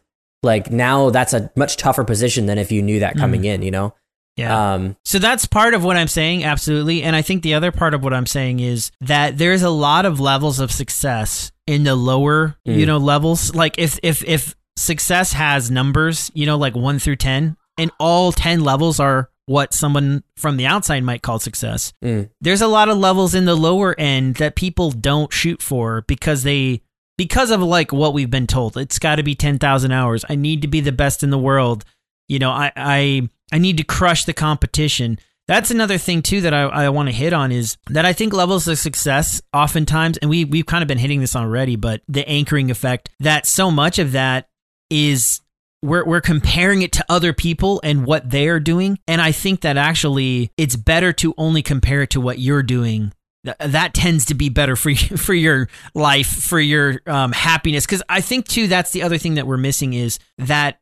Like 0.43 0.71
now, 0.71 1.09
that's 1.09 1.33
a 1.33 1.51
much 1.55 1.77
tougher 1.77 2.03
position 2.03 2.45
than 2.45 2.57
if 2.57 2.71
you 2.71 2.81
knew 2.81 2.99
that 2.99 3.17
coming 3.17 3.45
in. 3.45 3.61
You 3.61 3.71
know. 3.71 3.93
Yeah. 4.37 4.73
Um, 4.75 4.95
So 5.03 5.17
that's 5.17 5.47
part 5.47 5.73
of 5.73 5.83
what 5.83 5.97
I'm 5.97 6.07
saying, 6.07 6.43
absolutely. 6.43 7.01
And 7.01 7.15
I 7.15 7.23
think 7.23 7.41
the 7.41 7.55
other 7.55 7.71
part 7.71 7.95
of 7.95 8.03
what 8.03 8.13
I'm 8.13 8.27
saying 8.27 8.59
is 8.59 8.91
that 9.01 9.39
there's 9.39 9.63
a 9.63 9.69
lot 9.71 10.05
of 10.05 10.19
levels 10.19 10.59
of 10.59 10.71
success 10.71 11.51
in 11.65 11.83
the 11.83 11.95
lower, 11.95 12.55
you 12.63 12.85
know, 12.85 12.97
levels. 12.99 13.55
Like 13.55 13.79
if 13.79 13.99
if 14.03 14.23
if 14.23 14.55
success 14.75 15.33
has 15.33 15.71
numbers, 15.71 16.31
you 16.35 16.45
know, 16.45 16.55
like 16.57 16.75
1 16.75 16.99
through 16.99 17.15
10, 17.15 17.57
and 17.79 17.91
all 17.99 18.31
10 18.31 18.63
levels 18.63 18.99
are 18.99 19.31
what 19.47 19.73
someone 19.73 20.23
from 20.35 20.57
the 20.57 20.67
outside 20.67 21.03
might 21.03 21.23
call 21.23 21.39
success. 21.39 21.93
Mm. 22.03 22.29
There's 22.41 22.61
a 22.61 22.67
lot 22.67 22.89
of 22.89 22.97
levels 22.97 23.33
in 23.33 23.45
the 23.45 23.55
lower 23.55 23.95
end 23.97 24.35
that 24.35 24.55
people 24.55 24.91
don't 24.91 25.33
shoot 25.33 25.61
for 25.63 26.03
because 26.07 26.43
they 26.43 26.81
because 27.17 27.51
of 27.51 27.61
like 27.61 27.91
what 27.91 28.13
we've 28.13 28.29
been 28.29 28.47
told. 28.47 28.77
It's 28.77 28.99
got 28.99 29.15
to 29.15 29.23
be 29.23 29.35
10,000 29.35 29.91
hours. 29.91 30.23
I 30.29 30.35
need 30.35 30.61
to 30.61 30.67
be 30.67 30.81
the 30.81 30.91
best 30.91 31.23
in 31.23 31.29
the 31.29 31.37
world. 31.37 31.83
You 32.27 32.39
know, 32.39 32.51
I 32.51 32.71
I 32.75 33.29
I 33.51 33.57
need 33.57 33.77
to 33.77 33.83
crush 33.83 34.25
the 34.25 34.33
competition. 34.33 35.19
That's 35.47 35.71
another 35.71 35.97
thing 35.97 36.21
too 36.21 36.41
that 36.41 36.53
I, 36.53 36.63
I 36.63 36.89
want 36.89 37.07
to 37.07 37.15
hit 37.15 37.31
on 37.31 37.53
is 37.53 37.77
that 37.89 38.05
I 38.05 38.11
think 38.11 38.33
levels 38.33 38.67
of 38.67 38.77
success 38.77 39.41
oftentimes, 39.53 40.17
and 40.17 40.29
we 40.29 40.43
we've 40.43 40.65
kind 40.65 40.81
of 40.81 40.87
been 40.87 40.97
hitting 40.97 41.21
this 41.21 41.35
already, 41.35 41.77
but 41.77 42.01
the 42.07 42.27
anchoring 42.27 42.69
effect 42.69 43.09
that 43.21 43.45
so 43.45 43.71
much 43.71 43.97
of 43.97 44.11
that 44.11 44.49
is 44.89 45.39
we're 45.81 46.05
we're 46.05 46.21
comparing 46.21 46.81
it 46.81 46.91
to 46.93 47.05
other 47.07 47.31
people 47.31 47.79
and 47.83 48.05
what 48.05 48.29
they're 48.29 48.59
doing, 48.59 48.99
and 49.07 49.21
I 49.21 49.31
think 49.31 49.61
that 49.61 49.77
actually 49.77 50.51
it's 50.57 50.75
better 50.75 51.13
to 51.13 51.33
only 51.37 51.61
compare 51.61 52.01
it 52.01 52.09
to 52.11 52.21
what 52.21 52.39
you're 52.39 52.63
doing. 52.63 53.13
Th- 53.47 53.71
That 53.71 53.93
tends 53.93 54.25
to 54.25 54.33
be 54.35 54.49
better 54.49 54.75
for 54.75 54.89
you, 54.91 55.17
for 55.17 55.33
your 55.33 55.67
life, 55.93 56.27
for 56.27 56.59
your 56.59 57.01
um, 57.07 57.31
happiness. 57.31 57.85
Because 57.85 58.03
I 58.07 58.21
think 58.21 58.47
too, 58.47 58.67
that's 58.67 58.91
the 58.91 59.03
other 59.03 59.17
thing 59.17 59.35
that 59.35 59.47
we're 59.47 59.57
missing 59.57 59.93
is 59.93 60.19
that 60.37 60.79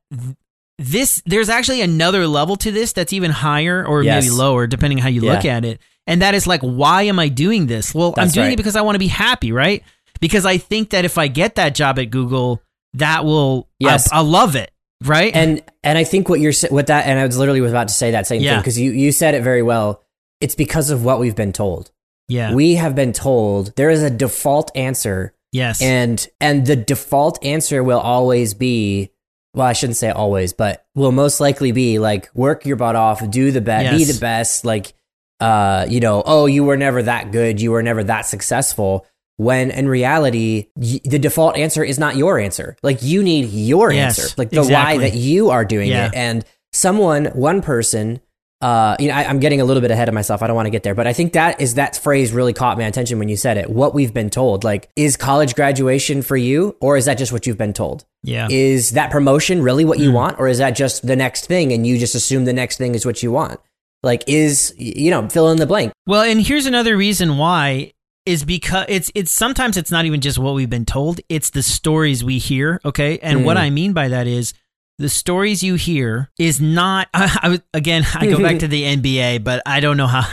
this 0.77 1.21
there's 1.25 1.47
actually 1.49 1.81
another 1.81 2.27
level 2.27 2.57
to 2.57 2.71
this 2.71 2.91
that's 2.93 3.13
even 3.13 3.31
higher 3.31 3.85
or 3.85 4.03
Yes. 4.03 4.25
maybe 4.25 4.35
lower 4.35 4.67
depending 4.67 4.97
how 4.97 5.07
you 5.07 5.21
look 5.21 5.45
at 5.45 5.63
it 5.63 5.79
and 6.05 6.21
that 6.21 6.35
is 6.35 6.45
like 6.47 6.59
why 6.59 7.03
am 7.03 7.17
i 7.17 7.29
doing 7.29 7.67
this 7.67 7.95
well 7.95 8.13
i'm 8.17 8.27
doing 8.27 8.47
right. 8.47 8.53
it 8.55 8.57
because 8.57 8.75
i 8.75 8.81
want 8.81 8.95
to 8.95 8.99
be 8.99 9.07
happy 9.07 9.53
right 9.53 9.83
because 10.21 10.45
I 10.45 10.57
think 10.57 10.91
that 10.91 11.05
if 11.05 11.17
I 11.17 11.27
get 11.27 11.55
that 11.55 11.75
job 11.75 11.99
at 11.99 12.05
Google, 12.05 12.61
that 12.93 13.25
will 13.25 13.67
Yes. 13.79 14.11
I, 14.11 14.21
will 14.21 14.29
love 14.29 14.55
it, 14.55 14.71
right? 15.03 15.35
And 15.35 15.61
and 15.83 15.97
I 15.97 16.03
think 16.03 16.29
what 16.29 16.39
you're 16.39 16.53
with 16.71 16.87
that, 16.87 17.05
and 17.05 17.19
I 17.19 17.25
was 17.25 17.37
literally 17.37 17.61
was 17.61 17.71
about 17.71 17.89
to 17.89 17.93
say 17.93 18.11
that 18.11 18.25
same 18.25 18.41
thing 18.41 18.57
because 18.57 18.79
you 18.79 18.91
you 18.91 19.11
said 19.11 19.35
it 19.35 19.43
very 19.43 19.61
well. 19.61 20.01
It's 20.39 20.55
because 20.55 20.89
of 20.89 21.03
what 21.03 21.19
we've 21.19 21.35
been 21.35 21.53
told. 21.53 21.91
Yeah, 22.27 22.53
We 22.53 22.75
have 22.75 22.95
been 22.95 23.13
told 23.13 23.75
there 23.75 23.89
is 23.89 24.01
a 24.03 24.09
default 24.09 24.71
answer. 24.75 25.33
Yes, 25.51 25.81
and 25.81 26.27
and 26.41 26.65
the 26.65 26.75
default 26.75 27.43
answer 27.45 27.81
will 27.83 27.99
always 27.99 28.53
be 28.53 29.11
well 29.53 29.65
i 29.67 29.71
shouldn't 29.71 29.95
say 29.95 30.09
always 30.09 30.51
but 30.51 30.85
will 30.95 31.13
most 31.13 31.39
likely 31.39 31.71
be 31.71 31.97
like 31.97 32.29
work 32.35 32.65
your 32.65 32.75
butt 32.75 32.97
off 32.97 33.29
do 33.29 33.51
the 33.51 33.61
best 33.61 33.97
be 33.97 34.03
the 34.03 34.19
best. 34.19 34.65
Like 34.65 34.93
uh 35.39 35.85
you 35.87 36.01
know 36.01 36.23
oh 36.25 36.45
you 36.45 36.65
were 36.65 36.75
never 36.75 37.01
that 37.03 37.31
good 37.31 37.61
you 37.61 37.71
were 37.71 37.83
never 37.83 38.03
that 38.03 38.25
successful. 38.25 39.05
When 39.37 39.71
in 39.71 39.87
reality 39.87 40.67
y- 40.75 40.99
the 41.05 41.19
default 41.19 41.55
answer 41.57 41.83
is 41.85 41.97
not 41.99 42.15
your 42.17 42.37
answer. 42.39 42.75
Like 42.83 43.01
you 43.01 43.23
need 43.23 43.49
your 43.49 43.91
Yes, 43.93 44.19
answer. 44.19 44.35
Like 44.37 44.49
the 44.49 44.59
exactly. 44.61 44.97
why 44.99 45.09
that 45.09 45.15
you 45.17 45.51
are 45.51 45.63
doing 45.63 45.87
Yeah. 45.89 46.07
it 46.07 46.15
and 46.15 46.43
someone 46.73 47.25
one 47.27 47.61
person 47.61 48.19
uh, 48.65 48.95
you 48.99 49.07
know, 49.09 49.13
I, 49.13 49.25
I'm 49.25 49.39
getting 49.39 49.61
a 49.61 49.65
little 49.65 49.81
bit 49.81 49.91
ahead 49.91 50.07
of 50.07 50.13
myself. 50.15 50.41
I 50.41 50.47
don't 50.47 50.55
want 50.55 50.65
to 50.65 50.71
get 50.71 50.81
there, 50.83 50.95
but 50.95 51.05
I 51.07 51.13
think 51.13 51.33
that 51.33 51.61
is 51.61 51.75
that 51.75 51.95
phrase 51.97 52.31
really 52.31 52.53
caught 52.53 52.77
my 52.77 52.85
attention 52.85 53.19
when 53.19 53.29
you 53.29 53.37
said 53.37 53.57
it. 53.57 53.69
What 53.69 53.93
we've 53.93 54.13
been 54.13 54.29
told, 54.29 54.63
like, 54.63 54.89
is 54.95 55.17
college 55.17 55.53
graduation 55.55 56.21
for 56.23 56.35
you, 56.37 56.75
or 56.81 56.97
is 56.97 57.05
that 57.05 57.17
just 57.19 57.31
what 57.31 57.45
you've 57.45 57.57
been 57.59 57.73
told? 57.73 58.05
yeah, 58.23 58.47
Is 58.49 58.91
that 58.91 59.11
promotion 59.11 59.61
really 59.61 59.85
what 59.85 59.99
you 59.99 60.09
Mm. 60.09 60.13
want, 60.21 60.39
or 60.39 60.47
is 60.47 60.57
that 60.57 60.71
just 60.71 61.05
the 61.05 61.15
next 61.15 61.45
thing, 61.45 61.71
and 61.73 61.85
you 61.85 61.99
just 61.99 62.15
assume 62.15 62.45
the 62.45 62.53
next 62.53 62.77
thing 62.77 62.95
is 62.95 63.05
what 63.05 63.21
you 63.21 63.31
want? 63.31 63.59
Like, 64.01 64.23
is 64.27 64.73
you 64.77 65.11
know, 65.11 65.29
fill 65.29 65.51
in 65.51 65.57
the 65.57 65.67
blank. 65.67 65.93
Well, 66.07 66.23
and 66.23 66.41
here's 66.41 66.65
another 66.65 66.97
reason 66.97 67.37
why 67.37 67.91
is 68.25 68.43
because 68.43 68.85
it's 68.89 69.11
it's 69.13 69.29
sometimes 69.31 69.77
it's 69.77 69.91
not 69.91 70.05
even 70.05 70.21
just 70.21 70.39
what 70.39 70.55
we've 70.55 70.69
been 70.69 70.85
told, 70.85 71.21
it's 71.29 71.51
the 71.51 71.61
stories 71.61 72.23
we 72.23 72.39
hear, 72.39 72.81
okay? 72.83 73.19
And 73.19 73.45
what 73.45 73.57
Mm. 73.57 73.61
I 73.61 73.69
mean 73.69 73.93
by 73.93 74.07
that 74.07 74.25
is 74.25 74.53
the 74.97 75.09
stories 75.09 75.61
you 75.63 75.75
hear 75.75 76.29
is 76.39 76.61
not 76.61 77.07
I, 77.13 77.29
I, 77.41 77.61
again, 77.77 78.03
I 78.15 78.27
go 78.27 78.39
back 78.41 78.59
to 78.59 78.67
the 78.67 78.83
NBA, 78.95 79.43
but 79.43 79.61
I 79.65 79.79
don't 79.79 79.97
know 79.97 80.07
how 80.07 80.23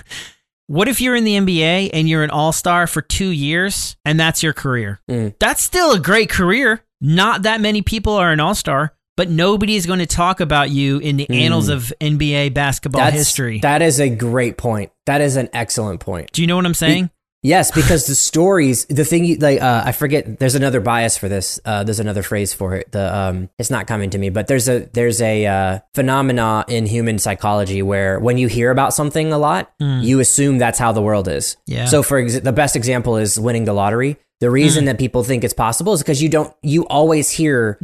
what 0.68 0.88
if 0.88 1.00
you're 1.00 1.16
in 1.16 1.24
the 1.24 1.34
NBA 1.36 1.90
and 1.92 2.08
you're 2.08 2.22
an 2.22 2.30
all-star 2.30 2.86
for 2.86 3.02
2 3.02 3.28
years 3.28 3.96
and 4.04 4.18
that's 4.18 4.42
your 4.42 4.52
career? 4.52 5.00
Mm. 5.10 5.34
That's 5.38 5.62
still 5.62 5.92
a 5.92 5.98
great 5.98 6.30
career. 6.30 6.82
Not 7.00 7.42
that 7.42 7.60
many 7.60 7.82
people 7.82 8.14
are 8.14 8.30
an 8.30 8.40
all-star, 8.40 8.94
but 9.16 9.28
nobody 9.28 9.76
is 9.76 9.84
going 9.84 9.98
to 9.98 10.06
talk 10.06 10.40
about 10.40 10.70
you 10.70 10.98
in 10.98 11.16
the 11.18 11.28
annals 11.28 11.68
Mm. 11.68 11.74
of 11.74 11.92
NBA 12.00 12.54
basketball 12.54 13.02
That's 13.02 13.16
history. 13.16 13.58
That 13.58 13.82
is 13.82 14.00
a 14.00 14.08
great 14.08 14.56
point. 14.56 14.92
That 15.06 15.20
is 15.20 15.36
an 15.36 15.48
excellent 15.52 16.00
point. 16.00 16.32
Do 16.32 16.40
you 16.40 16.46
know 16.46 16.56
what 16.56 16.64
I'm 16.64 16.74
saying? 16.74 17.10
Yes, 17.44 17.72
because 17.72 18.06
the 18.06 18.14
stories, 18.14 18.84
the 18.86 19.04
thing 19.04 19.24
you 19.24 19.36
like, 19.36 19.60
uh, 19.60 19.82
I 19.84 19.90
forget. 19.90 20.38
There's 20.38 20.54
another 20.54 20.80
bias 20.80 21.18
for 21.18 21.28
this. 21.28 21.58
Uh, 21.64 21.82
there's 21.82 21.98
another 21.98 22.22
phrase 22.22 22.54
for 22.54 22.76
it. 22.76 22.92
The 22.92 23.12
um, 23.16 23.50
it's 23.58 23.68
not 23.70 23.88
coming 23.88 24.10
to 24.10 24.18
me, 24.18 24.30
but 24.30 24.46
there's 24.46 24.68
a 24.68 24.88
there's 24.92 25.20
a 25.20 25.46
uh, 25.46 25.78
phenomena 25.92 26.64
in 26.68 26.86
human 26.86 27.18
psychology 27.18 27.82
where 27.82 28.20
when 28.20 28.38
you 28.38 28.46
hear 28.46 28.70
about 28.70 28.94
something 28.94 29.32
a 29.32 29.38
lot, 29.38 29.72
you 29.80 30.20
assume 30.20 30.58
that's 30.58 30.78
how 30.78 30.92
the 30.92 31.02
world 31.02 31.26
is. 31.26 31.54
Hmm. 31.66 31.72
Yeah. 31.72 31.84
So, 31.86 32.04
for 32.04 32.18
ex- 32.18 32.38
the 32.38 32.52
best 32.52 32.76
example 32.76 33.16
is 33.16 33.40
winning 33.40 33.64
the 33.64 33.72
lottery. 33.72 34.18
The 34.38 34.50
reason 34.50 34.86
that 34.86 34.98
people 34.98 35.22
think 35.22 35.44
it's 35.44 35.54
possible 35.54 35.92
is 35.94 36.00
because 36.02 36.22
you 36.22 36.28
don't. 36.28 36.52
You 36.62 36.86
always 36.86 37.28
hear 37.30 37.78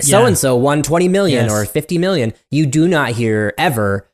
so 0.00 0.24
and 0.26 0.36
so 0.38 0.56
won 0.56 0.82
20 0.82 1.08
million 1.08 1.44
Yes. 1.46 1.52
or 1.52 1.64
50 1.66 1.98
million. 1.98 2.32
You 2.50 2.64
do 2.66 2.88
not 2.88 3.10
hear 3.10 3.52
ever. 3.58 4.08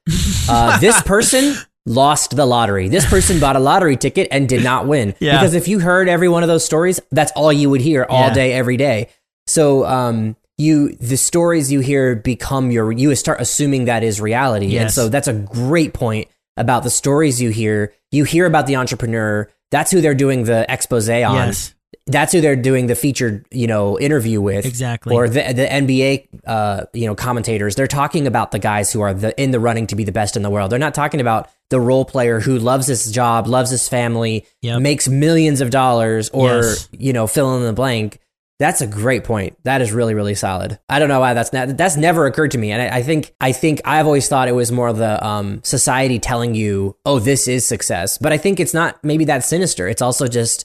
Uh, 0.48 0.78
this 0.80 1.00
person 1.06 1.54
lost 1.88 2.36
the 2.36 2.46
lottery. 2.46 2.88
This 2.88 3.06
person 3.06 3.40
bought 3.40 3.56
a 3.56 3.60
lottery 3.60 3.96
ticket 3.96 4.28
and 4.30 4.48
did 4.48 4.62
not 4.62 4.86
win. 4.86 5.14
Yeah. 5.18 5.38
Because 5.38 5.54
if 5.54 5.66
you 5.68 5.78
heard 5.80 6.08
every 6.08 6.28
one 6.28 6.42
of 6.42 6.48
those 6.48 6.64
stories, 6.64 7.00
that's 7.10 7.32
all 7.32 7.52
you 7.52 7.70
would 7.70 7.80
hear 7.80 8.04
all 8.08 8.28
Yeah. 8.28 8.34
day, 8.34 8.52
every 8.52 8.76
day. 8.76 9.08
So, 9.46 9.84
um, 9.86 10.36
you 10.58 10.92
the 10.96 11.16
stories 11.16 11.70
you 11.72 11.80
hear 11.80 12.16
become 12.16 12.70
your. 12.70 12.90
You 12.92 13.14
start 13.14 13.40
assuming 13.40 13.84
that 13.86 14.02
is 14.02 14.20
reality, 14.20 14.76
and 14.76 14.90
so 14.90 15.08
that's 15.08 15.28
a 15.28 15.32
great 15.32 15.92
point 15.94 16.26
about 16.56 16.82
the 16.82 16.90
stories 16.90 17.40
you 17.40 17.50
hear. 17.50 17.92
You 18.10 18.24
hear 18.24 18.44
about 18.44 18.66
the 18.66 18.74
entrepreneur. 18.76 19.48
That's 19.70 19.90
who 19.92 20.00
they're 20.00 20.14
doing 20.16 20.44
the 20.44 20.66
expose 20.68 21.08
on 21.08 21.14
Yes. 21.36 21.74
that's 22.08 22.32
who 22.32 22.40
they're 22.40 22.56
doing 22.56 22.86
the 22.88 22.94
featured 22.96 23.44
you 23.52 23.66
know 23.68 23.98
interview 24.00 24.40
with 24.40 24.66
Exactly. 24.66 25.14
or 25.14 25.28
the 25.28 25.42
the 25.52 25.66
NBA 25.66 26.26
uh 26.46 26.84
you 26.92 27.06
know 27.06 27.14
commentators 27.14 27.74
they're 27.76 27.86
talking 27.86 28.26
about 28.26 28.50
the 28.50 28.58
guys 28.58 28.90
who 28.92 29.00
are 29.02 29.12
the 29.14 29.38
in 29.40 29.50
the 29.52 29.60
running 29.60 29.86
to 29.88 29.94
be 29.96 30.04
the 30.04 30.12
best 30.12 30.34
in 30.36 30.42
the 30.42 30.48
world 30.50 30.72
they're 30.72 30.78
not 30.78 30.94
talking 30.94 31.20
about 31.20 31.48
the 31.70 31.80
role 31.80 32.04
player 32.04 32.40
who 32.40 32.58
loves 32.58 32.86
his 32.86 33.10
job 33.12 33.46
loves 33.46 33.70
his 33.70 33.88
family 33.88 34.46
Yep. 34.62 34.80
makes 34.80 35.08
millions 35.08 35.60
of 35.60 35.70
dollars 35.70 36.28
or 36.30 36.48
Yes. 36.62 36.88
you 36.92 37.12
know 37.12 37.26
fill 37.26 37.56
in 37.56 37.62
the 37.64 37.72
blank 37.72 38.18
that's 38.60 38.80
a 38.80 38.86
great 38.88 39.22
point 39.22 39.56
that 39.64 39.80
is 39.80 39.92
really 39.92 40.14
really 40.14 40.34
solid 40.34 40.78
i 40.88 40.98
don't 40.98 41.08
know 41.08 41.20
why 41.20 41.32
that's 41.34 41.52
not 41.52 41.76
that's 41.76 41.96
never 41.96 42.26
occurred 42.26 42.50
to 42.52 42.58
me 42.58 42.72
and 42.72 42.82
I, 42.82 42.98
I 42.98 43.02
think 43.02 43.32
i 43.40 43.52
think 43.52 43.80
i've 43.84 44.06
always 44.06 44.28
thought 44.28 44.48
it 44.48 44.52
was 44.52 44.72
more 44.72 44.92
the 44.92 45.24
um 45.24 45.60
society 45.62 46.18
telling 46.18 46.54
you 46.56 46.96
oh 47.06 47.18
this 47.20 47.46
is 47.46 47.64
success 47.66 48.18
but 48.18 48.32
i 48.32 48.36
think 48.38 48.58
it's 48.58 48.74
not 48.74 48.98
maybe 49.04 49.26
that 49.26 49.44
sinister 49.44 49.86
it's 49.88 50.02
also 50.02 50.26
just 50.26 50.64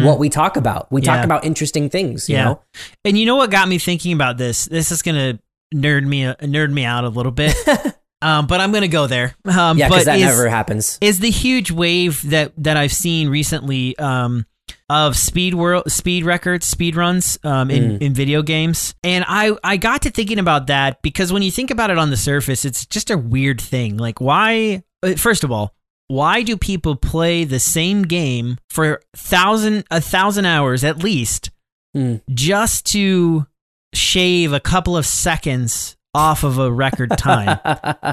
what 0.00 0.20
we 0.20 0.28
talk 0.28 0.56
about. 0.56 0.92
We 0.92 1.00
talk 1.00 1.16
Mm-hmm. 1.16 1.24
About 1.24 1.44
interesting 1.44 1.90
things, 1.90 2.28
you 2.28 2.36
Yeah. 2.36 2.44
know? 2.44 2.62
And 3.04 3.18
you 3.18 3.26
know 3.26 3.34
what 3.34 3.50
got 3.50 3.66
me 3.66 3.78
thinking 3.78 4.12
about 4.12 4.38
this? 4.38 4.66
This 4.66 4.92
is 4.92 5.02
gonna 5.02 5.40
nerd 5.74 6.06
me 6.06 6.22
nerd 6.22 6.72
me 6.72 6.84
out 6.84 7.02
a 7.02 7.08
little 7.08 7.32
bit, 7.32 7.52
um, 8.22 8.46
but 8.46 8.60
I'm 8.60 8.72
gonna 8.72 8.88
go 8.88 9.06
there. 9.06 9.34
Um, 9.44 9.76
Yeah, 9.76 9.88
but 9.88 9.94
because 9.96 10.04
that 10.06 10.18
is, 10.18 10.24
never 10.24 10.48
happens. 10.48 10.98
is 11.00 11.18
the 11.18 11.30
huge 11.30 11.70
wave 11.70 12.22
that 12.30 12.52
that 12.58 12.76
I've 12.76 12.92
seen 12.92 13.28
recently 13.28 13.96
um, 13.98 14.46
of 14.88 15.16
speed 15.16 15.54
world 15.54 15.90
speed 15.90 16.24
records, 16.24 16.66
speed 16.66 16.96
runs 16.96 17.38
um, 17.44 17.70
in 17.70 17.82
Mm. 17.98 18.02
in 18.02 18.14
video 18.14 18.42
games, 18.42 18.94
and 19.02 19.24
I 19.28 19.52
I 19.64 19.76
got 19.76 20.02
to 20.02 20.10
thinking 20.10 20.38
about 20.38 20.68
that 20.68 21.02
because 21.02 21.32
when 21.32 21.42
you 21.42 21.50
think 21.50 21.70
about 21.70 21.90
it 21.90 21.98
on 21.98 22.10
the 22.10 22.16
surface, 22.16 22.64
it's 22.64 22.86
just 22.86 23.10
a 23.10 23.18
weird 23.18 23.60
thing. 23.60 23.96
Like 23.98 24.20
why? 24.20 24.82
uh, 25.02 25.14
First 25.16 25.44
of 25.44 25.50
all. 25.52 25.74
Why 26.08 26.42
do 26.42 26.58
people 26.58 26.94
play 26.94 27.44
the 27.44 27.58
same 27.60 28.02
game 28.02 28.58
for 28.68 29.00
thousand 29.16 29.84
a 29.90 29.98
thousand 30.00 30.44
hours 30.44 30.84
at 30.84 31.02
least 31.02 31.50
Mm. 31.96 32.20
just 32.34 32.84
to 32.92 33.46
shave 33.94 34.52
a 34.52 34.60
couple 34.60 34.94
of 34.96 35.06
seconds 35.06 35.96
off 36.14 36.44
of 36.44 36.58
a 36.58 36.70
record 36.70 37.10
time. 37.16 37.58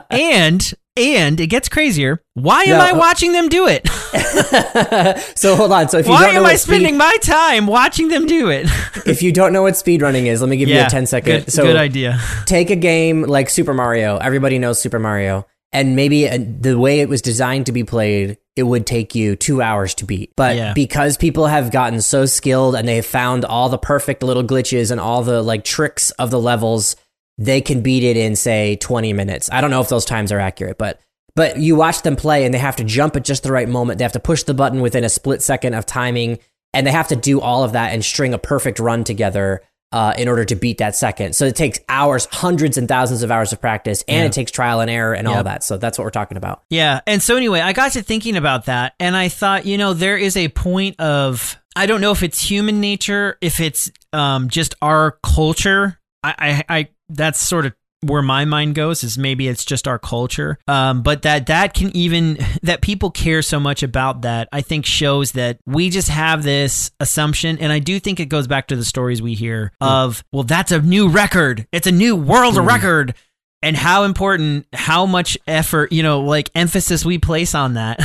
and 0.10 0.74
and 0.96 1.40
it 1.40 1.48
gets 1.48 1.70
crazier. 1.70 2.22
Why 2.34 2.64
am 2.64 2.70
Yeah, 2.70 2.84
I 2.84 2.92
uh, 2.92 2.98
watching 2.98 3.32
them 3.32 3.48
do 3.50 3.68
it? 3.68 3.88
so 5.38 5.56
hold 5.56 5.72
on. 5.72 5.88
So 5.90 5.98
if 6.00 6.06
you 6.08 6.12
Why 6.12 6.30
am 6.30 6.46
I 6.46 6.56
speed- 6.56 6.74
spending 6.74 6.98
my 6.98 7.16
time 7.22 7.68
watching 7.68 8.10
them 8.10 8.26
do 8.26 8.50
it? 8.50 8.68
if 9.06 9.22
you 9.24 9.32
don't 9.32 9.54
know 9.54 9.62
what 9.62 9.76
speedrunning 9.76 10.26
is, 10.26 10.42
let 10.42 10.50
me 10.50 10.58
give 10.58 10.68
you 10.70 10.80
a 10.80 10.86
10 10.90 11.06
second. 11.06 11.46
Good, 11.46 11.52
so 11.54 11.64
good 11.64 11.78
idea. 11.78 12.20
take 12.46 12.70
a 12.70 12.76
game 12.76 13.24
like 13.24 13.50
Super 13.50 13.74
Mario. 13.74 14.18
Everybody 14.18 14.60
knows 14.60 14.82
Super 14.82 15.00
Mario. 15.00 15.46
And 15.72 15.96
maybe 15.96 16.28
uh, 16.28 16.40
the 16.60 16.78
way 16.80 17.00
it 17.00 17.08
was 17.10 17.22
designed 17.22 17.68
to 17.68 17.72
be 17.72 17.84
played, 17.84 18.38
it 18.56 18.64
would 18.64 18.88
take 18.88 19.14
you 19.16 19.36
two 19.36 19.62
hours 19.62 19.94
to 19.96 20.06
beat. 20.06 20.34
But 20.36 20.56
Yeah. 20.58 20.74
because 20.74 21.16
people 21.16 21.46
have 21.48 21.72
gotten 21.72 22.02
so 22.02 22.26
skilled 22.26 22.76
and 22.76 22.88
they 22.88 22.96
have 22.98 23.06
found 23.06 23.46
all 23.46 23.70
the 23.70 23.78
perfect 23.78 24.24
little 24.24 24.44
glitches 24.44 24.90
and 24.92 25.00
all 25.00 25.22
the 25.24 25.42
like 25.44 25.64
tricks 25.64 26.10
of 26.12 26.32
the 26.32 26.40
levels, 26.40 26.96
they 27.42 27.62
can 27.62 27.82
beat 27.82 28.04
it 28.04 28.18
in 28.18 28.36
say 28.36 28.76
20 28.76 29.14
minutes. 29.14 29.50
I 29.52 29.62
don't 29.62 29.72
know 29.72 29.82
if 29.82 29.90
those 29.90 30.06
times 30.06 30.32
are 30.32 30.40
accurate, 30.40 30.78
but 30.78 31.00
but 31.36 31.58
you 31.58 31.76
watch 31.76 32.02
them 32.02 32.16
play 32.18 32.44
and 32.44 32.54
they 32.54 32.58
have 32.60 32.76
to 32.76 32.84
jump 32.84 33.16
at 33.16 33.24
just 33.24 33.44
the 33.44 33.52
right 33.52 33.70
moment. 33.70 33.98
They 33.98 34.04
have 34.04 34.12
to 34.14 34.20
push 34.20 34.44
the 34.44 34.54
button 34.54 34.82
within 34.82 35.04
a 35.06 35.10
split 35.10 35.42
second 35.42 35.74
of 35.74 35.86
timing 35.86 36.40
and 36.74 36.86
they 36.86 36.92
have 36.92 37.08
to 37.08 37.16
do 37.16 37.40
all 37.40 37.64
of 37.64 37.72
that 37.72 37.94
and 37.94 38.04
string 38.04 38.34
a 38.34 38.38
perfect 38.38 38.78
run 38.78 39.04
together 39.06 39.62
uh, 39.94 40.14
in 40.18 40.28
order 40.28 40.44
to 40.46 40.56
beat 40.56 40.80
that 40.80 40.96
second. 40.96 41.34
So 41.36 41.46
it 41.46 41.56
takes 41.56 41.80
hours, 41.88 42.28
hundreds 42.32 42.78
and 42.78 42.88
thousands 42.88 43.24
of 43.24 43.32
hours 43.32 43.54
of 43.54 43.62
practice, 43.62 44.04
and 44.08 44.18
Yeah. 44.18 44.26
it 44.26 44.34
takes 44.34 44.52
trial 44.52 44.82
and 44.82 44.92
error 44.92 45.14
and 45.16 45.28
all 45.28 45.36
Yep. 45.38 45.46
that. 45.46 45.64
So 45.64 45.78
that's 45.78 45.98
what 45.98 46.04
we're 46.04 46.12
talking 46.12 46.38
about. 46.38 46.62
Yeah. 46.70 47.00
And 47.08 47.24
so 47.24 47.38
anyway, 47.38 47.62
I 47.62 47.74
got 47.74 47.94
to 47.94 48.04
thinking 48.04 48.36
about 48.36 48.66
that 48.66 48.94
and 49.00 49.16
I 49.16 49.30
thought, 49.30 49.66
you 49.66 49.78
know, 49.78 49.94
there 49.94 50.18
is 50.18 50.36
a 50.36 50.50
point 50.50 51.00
of 51.00 51.56
I 51.76 51.86
don't 51.86 52.02
know 52.02 52.12
if 52.12 52.22
it's 52.22 52.40
human 52.42 52.82
nature, 52.82 53.38
if 53.40 53.60
it's 53.62 53.90
um 54.12 54.50
just 54.50 54.76
our 54.82 55.18
culture. 55.24 55.98
I 56.22 56.64
I, 56.68 56.78
I 56.80 56.88
that's 57.10 57.40
sort 57.40 57.66
of 57.66 57.74
where 58.02 58.22
my 58.22 58.46
mind 58.46 58.76
goes 58.76 59.04
is 59.04 59.18
maybe 59.18 59.48
it's 59.48 59.66
just 59.66 59.88
our 59.88 60.00
culture. 60.00 60.58
Um, 60.68 61.02
but 61.02 61.24
that 61.24 61.48
that 61.48 61.74
can 61.74 61.96
even 61.96 62.38
that 62.64 62.82
people 62.82 63.12
care 63.12 63.42
so 63.42 63.60
much 63.60 63.84
about 63.84 64.22
that 64.22 64.48
i 64.52 64.62
think 64.62 64.86
shows 64.86 65.34
that 65.34 65.60
we 65.66 65.90
just 65.90 66.10
have 66.10 66.44
this 66.44 66.92
assumption. 67.00 67.58
And 67.60 67.72
i 67.72 67.80
do 67.80 68.00
think 68.00 68.20
it 68.20 68.28
goes 68.28 68.48
back 68.48 68.68
to 68.68 68.76
the 68.76 68.86
stories 68.86 69.22
we 69.22 69.34
hear 69.34 69.72
of 69.82 70.24
well 70.32 70.44
that's 70.44 70.72
a 70.72 70.82
new 70.82 71.10
record. 71.10 71.68
It's 71.72 71.88
a 71.88 71.92
new 71.92 72.16
world 72.16 72.58
record 72.58 73.16
and 73.62 73.76
how 73.76 74.04
important 74.04 74.66
how 74.74 75.06
much 75.06 75.38
effort 75.48 75.92
you 75.92 76.02
know 76.04 76.22
like 76.22 76.50
emphasis 76.56 77.04
we 77.04 77.18
place 77.18 77.54
on 77.54 77.74
that 77.74 78.00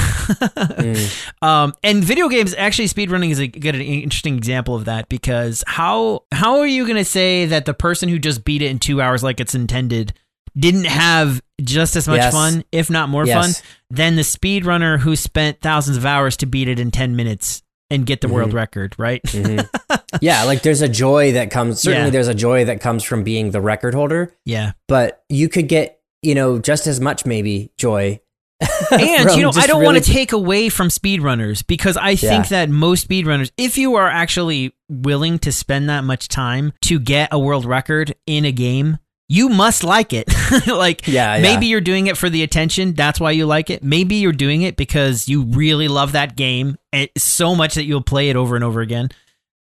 um 1.42 1.72
and 1.82 2.02
video 2.02 2.28
games 2.28 2.54
actually 2.56 2.88
speedrunning 2.88 3.30
is 3.30 3.38
a 3.38 3.46
good 3.46 3.74
an 3.74 3.80
interesting 3.80 4.36
example 4.36 4.74
of 4.74 4.86
that 4.86 5.08
because 5.08 5.62
how 5.66 6.24
how 6.32 6.58
are 6.58 6.66
you 6.66 6.84
going 6.84 6.96
to 6.96 7.04
say 7.04 7.46
that 7.46 7.64
the 7.66 7.74
person 7.74 8.08
who 8.08 8.18
just 8.18 8.44
beat 8.44 8.62
it 8.62 8.66
in 8.70 8.78
2 8.78 9.00
hours 9.00 9.22
like 9.22 9.40
it's 9.40 9.54
intended 9.54 10.12
didn't 10.56 10.84
have 10.86 11.40
just 11.60 11.96
as 11.96 12.06
much 12.08 12.18
Yes. 12.18 12.32
fun 12.32 12.64
if 12.72 12.90
not 12.90 13.08
more 13.08 13.26
Yes. 13.26 13.58
fun 13.58 13.64
than 13.90 14.16
the 14.16 14.22
speedrunner 14.22 14.98
who 14.98 15.16
spent 15.16 15.60
thousands 15.60 15.96
of 15.96 16.06
hours 16.06 16.36
to 16.38 16.46
beat 16.46 16.68
it 16.68 16.78
in 16.78 16.90
10 16.90 17.16
minutes 17.16 17.62
and 17.90 18.06
get 18.06 18.20
the 18.20 18.28
world 18.28 18.50
Mhm. 18.50 18.54
record, 18.54 18.94
right? 18.98 19.22
Mhm. 19.24 19.68
yeah, 20.20 20.44
like 20.44 20.62
there's 20.62 20.82
a 20.82 20.88
joy 20.88 21.32
that 21.32 21.50
comes. 21.50 21.80
Certainly, 21.80 22.06
Yeah. 22.06 22.10
there's 22.10 22.28
a 22.28 22.34
joy 22.34 22.64
that 22.64 22.80
comes 22.80 23.02
from 23.04 23.22
being 23.24 23.50
the 23.50 23.60
record 23.60 23.94
holder, 23.94 24.34
yeah. 24.44 24.72
but 24.88 25.22
you 25.28 25.48
could 25.48 25.68
get 25.68 25.98
you 26.22 26.34
know 26.34 26.58
just 26.58 26.86
as 26.86 27.00
much 27.00 27.26
maybe 27.26 27.70
joy. 27.78 28.20
And 28.90 29.30
you 29.36 29.42
know, 29.42 29.50
I 29.54 29.66
don't 29.66 29.80
really- 29.80 29.94
want 29.94 30.04
to 30.04 30.10
take 30.12 30.32
away 30.32 30.68
from 30.68 30.88
speedrunners 30.88 31.66
because 31.66 31.96
I 31.96 32.14
think 32.16 32.44
Yeah. 32.50 32.66
that 32.66 32.70
most 32.70 33.08
speedrunners, 33.08 33.50
if 33.58 33.76
you 33.76 33.96
are 33.96 34.08
actually 34.08 34.72
willing 34.88 35.38
to 35.40 35.52
spend 35.52 35.88
that 35.90 36.04
much 36.04 36.28
time 36.28 36.72
to 36.82 36.98
get 36.98 37.28
a 37.32 37.38
world 37.38 37.64
record 37.66 38.14
in 38.26 38.44
a 38.44 38.52
game, 38.52 38.98
you 39.28 39.48
must 39.48 39.82
like 39.84 40.12
it. 40.12 40.28
like 40.66 41.06
Yeah, 41.06 41.36
yeah. 41.36 41.42
maybe 41.42 41.66
you're 41.66 41.80
doing 41.80 42.06
it 42.08 42.16
for 42.16 42.28
the 42.30 42.42
attention, 42.42 42.94
that's 42.94 43.18
why 43.18 43.30
you 43.32 43.46
like 43.46 43.70
it. 43.70 43.82
Maybe 43.82 44.16
you're 44.16 44.32
doing 44.32 44.62
it 44.62 44.76
because 44.76 45.28
you 45.28 45.44
really 45.44 45.88
love 45.88 46.12
that 46.12 46.36
game 46.36 46.76
so 47.16 47.54
much 47.54 47.74
that 47.74 47.84
you'll 47.84 48.02
play 48.02 48.28
it 48.28 48.36
over 48.36 48.54
and 48.54 48.64
over 48.64 48.80
again. 48.80 49.08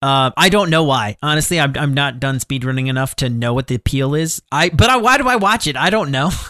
Uh, 0.02 0.30
I 0.34 0.48
don't 0.48 0.70
know 0.70 0.84
why. 0.84 1.18
Honestly, 1.22 1.60
I'm, 1.60 1.74
I'm 1.76 1.92
not 1.92 2.20
done 2.20 2.38
speedrunning 2.38 2.88
enough 2.88 3.16
to 3.16 3.28
know 3.28 3.52
what 3.52 3.66
the 3.66 3.74
appeal 3.74 4.14
is. 4.14 4.40
I 4.50 4.70
but 4.70 4.88
I, 4.88 4.96
why 4.96 5.18
do 5.18 5.28
I 5.28 5.36
watch 5.36 5.66
it? 5.66 5.76
I 5.76 5.90
don't 5.90 6.10
know. 6.10 6.30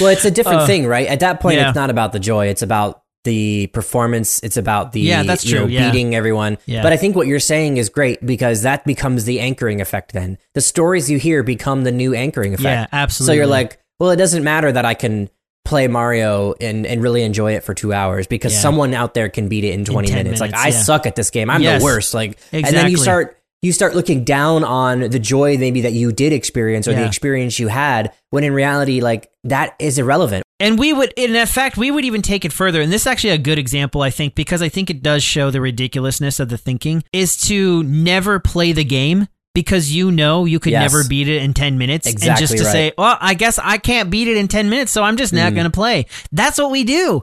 Well, 0.00 0.10
it's 0.10 0.24
a 0.24 0.30
different 0.30 0.60
Uh, 0.60 0.66
thing, 0.66 0.86
right? 0.86 1.08
At 1.08 1.20
that 1.20 1.40
point, 1.40 1.56
yeah. 1.56 1.70
it's 1.70 1.74
not 1.74 1.90
about 1.90 2.12
the 2.12 2.20
joy; 2.20 2.46
it's 2.46 2.62
about 2.62 3.02
the 3.28 3.66
performance. 3.68 4.40
It's 4.42 4.56
about 4.56 4.92
the 4.92 5.00
Yeah, 5.02 5.22
that's 5.22 5.44
you 5.44 5.54
know, 5.54 5.64
true, 5.66 5.72
yeah. 5.72 5.90
beating 5.90 6.14
everyone. 6.14 6.56
Yeah. 6.66 6.82
But 6.82 6.92
I 6.92 6.96
think 6.96 7.14
what 7.14 7.26
you're 7.26 7.38
saying 7.40 7.76
is 7.76 7.88
great 7.90 8.24
because 8.24 8.62
that 8.62 8.84
becomes 8.86 9.24
the 9.26 9.38
anchoring 9.40 9.80
effect. 9.82 10.14
Then 10.14 10.38
the 10.54 10.60
stories 10.62 11.10
you 11.10 11.18
hear 11.18 11.42
become 11.42 11.84
the 11.84 11.92
new 11.92 12.14
anchoring 12.14 12.54
effect. 12.54 12.64
yeah, 12.64 12.86
absolutely. 12.90 13.32
So 13.34 13.36
you're 13.36 13.46
like, 13.46 13.78
well, 14.00 14.10
it 14.10 14.16
doesn't 14.16 14.42
matter 14.44 14.72
that 14.72 14.84
I 14.86 14.94
can 14.94 15.28
play 15.64 15.86
Mario 15.88 16.54
and, 16.60 16.86
and 16.86 17.02
really 17.02 17.22
enjoy 17.22 17.52
it 17.54 17.62
for 17.62 17.74
two 17.74 17.92
hours 17.92 18.26
because 18.26 18.54
Yeah. 18.54 18.60
someone 18.60 18.94
out 18.94 19.12
there 19.12 19.28
can 19.28 19.48
beat 19.48 19.64
it 19.64 19.74
in 19.74 19.84
20 19.84 20.08
10 20.08 20.16
minutes. 20.24 20.40
Like, 20.40 20.54
I 20.54 20.68
yeah. 20.68 20.80
suck 20.80 21.06
at 21.06 21.14
this 21.14 21.28
game. 21.30 21.50
I'm 21.50 21.60
Yes. 21.60 21.80
the 21.80 21.84
worst. 21.84 22.14
Like, 22.14 22.38
and 22.52 22.64
then 22.64 22.90
you 22.90 22.96
start. 22.96 23.34
You 23.60 23.72
start 23.72 23.96
looking 23.96 24.22
down 24.22 24.62
on 24.62 25.00
the 25.00 25.18
joy 25.18 25.58
maybe 25.58 25.80
that 25.80 25.92
you 25.92 26.12
did 26.12 26.32
experience 26.32 26.86
or 26.86 26.94
the 26.94 27.04
experience 27.04 27.58
you 27.58 27.66
had 27.66 28.12
when 28.30 28.44
in 28.44 28.52
reality 28.52 29.00
like 29.00 29.30
that 29.42 29.74
is 29.80 29.98
irrelevant. 29.98 30.44
And 30.60 30.78
we 30.78 30.92
would, 30.92 31.12
in 31.16 31.36
effect, 31.36 31.76
we 31.76 31.90
would 31.90 32.04
even 32.04 32.20
take 32.22 32.44
it 32.44 32.52
further. 32.52 32.80
And 32.80 32.92
this 32.92 33.02
is 33.02 33.06
actually 33.06 33.30
a 33.30 33.38
good 33.38 33.58
example, 33.58 34.02
I 34.02 34.10
think, 34.10 34.34
because 34.34 34.60
I 34.60 34.68
think 34.68 34.90
it 34.90 35.02
does 35.02 35.22
show 35.22 35.50
the 35.50 35.60
ridiculousness 35.60 36.40
of 36.40 36.48
the 36.48 36.58
thinking, 36.58 37.04
is 37.12 37.36
to 37.42 37.82
never 37.84 38.40
play 38.40 38.72
the 38.72 38.84
game 38.84 39.28
because 39.54 39.92
you 39.92 40.10
know 40.10 40.44
you 40.44 40.58
could 40.60 40.72
Yes. 40.72 40.90
never 40.92 41.06
beat 41.08 41.28
it 41.28 41.42
in 41.42 41.54
10 41.54 41.78
minutes. 41.78 42.06
and 42.06 42.18
just 42.36 42.56
to 42.56 42.64
right. 42.64 42.72
say, 42.72 42.92
well, 42.98 43.16
I 43.20 43.34
guess 43.34 43.58
I 43.58 43.78
can't 43.78 44.10
beat 44.10 44.28
it 44.28 44.36
in 44.36 44.48
10 44.48 44.68
minutes, 44.68 44.90
so 44.92 45.02
I'm 45.02 45.16
just 45.16 45.32
not 45.32 45.52
Mm. 45.52 45.56
going 45.56 45.64
to 45.64 45.70
play. 45.70 46.06
That's 46.32 46.58
what 46.58 46.70
we 46.70 46.84
do. 46.84 47.22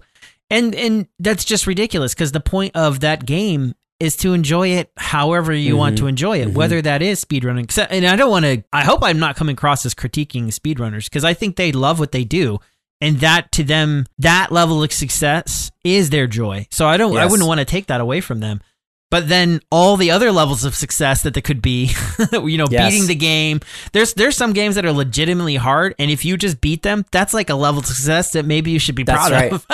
And 0.50 0.76
and 0.76 1.08
that's 1.20 1.44
just 1.44 1.66
ridiculous 1.66 2.14
because 2.14 2.32
the 2.32 2.40
point 2.40 2.76
of 2.76 3.00
that 3.02 3.26
game 3.26 3.74
is 4.00 4.16
to 4.18 4.34
enjoy 4.34 4.68
it 4.70 4.92
however 4.98 5.54
you 5.54 5.76
want 5.78 5.96
Mhm. 5.96 6.00
to 6.00 6.08
enjoy 6.08 6.42
it, 6.42 6.50
Mhm. 6.50 6.54
whether 6.54 6.82
that 6.82 7.02
is 7.02 7.24
speedrunning. 7.24 7.88
And 7.90 8.06
I 8.06 8.16
don't 8.16 8.30
want 8.30 8.44
to, 8.46 8.62
I 8.74 8.84
hope 8.84 9.00
I'm 9.04 9.18
not 9.20 9.36
coming 9.38 9.54
across 9.54 9.86
as 9.86 9.94
critiquing 9.96 10.48
speedrunners 10.54 11.06
because 11.06 11.24
I 11.24 11.34
think 11.34 11.56
they 11.56 11.72
love 11.72 12.00
what 12.00 12.12
they 12.12 12.26
do. 12.26 12.60
And 13.02 13.20
that 13.20 13.52
to 13.54 13.64
them, 13.64 14.06
that 14.20 14.52
level 14.52 14.82
of 14.84 14.92
success 14.92 15.72
is 15.84 16.10
their 16.10 16.28
joy. 16.28 16.68
So 16.72 16.88
I 16.88 16.98
don't, 16.98 17.16
I 17.18 17.26
wouldn't 17.26 17.48
want 17.48 17.60
to 17.60 17.66
take 17.66 17.88
that 17.88 18.02
away 18.02 18.22
from 18.22 18.40
them. 18.40 18.62
But 19.12 19.30
then 19.30 19.62
all 19.70 19.98
the 19.98 20.12
other 20.12 20.32
levels 20.32 20.66
of 20.66 20.76
success 20.76 21.22
that 21.24 21.34
there 21.36 21.42
could 21.42 21.62
be, 21.62 21.92
you 22.34 22.58
know, 22.58 22.66
Yes. 22.70 22.92
beating 22.92 23.08
the 23.08 23.16
game. 23.16 23.60
There's 23.94 24.14
there's 24.16 24.36
some 24.36 24.52
games 24.52 24.76
that 24.76 24.86
are 24.86 24.92
legitimately 24.92 25.56
hard, 25.58 25.94
and 26.00 26.10
if 26.10 26.26
you 26.26 26.38
just 26.38 26.60
beat 26.60 26.82
them, 26.82 27.06
that's 27.12 27.34
like 27.34 27.50
a 27.50 27.56
level 27.56 27.80
of 27.82 27.86
success 27.86 28.32
that 28.32 28.46
maybe 28.46 28.72
you 28.72 28.80
should 28.80 28.96
be 28.96 29.04
That's 29.04 29.28
proud 29.30 29.32
right. 29.32 29.54
of. 29.54 29.66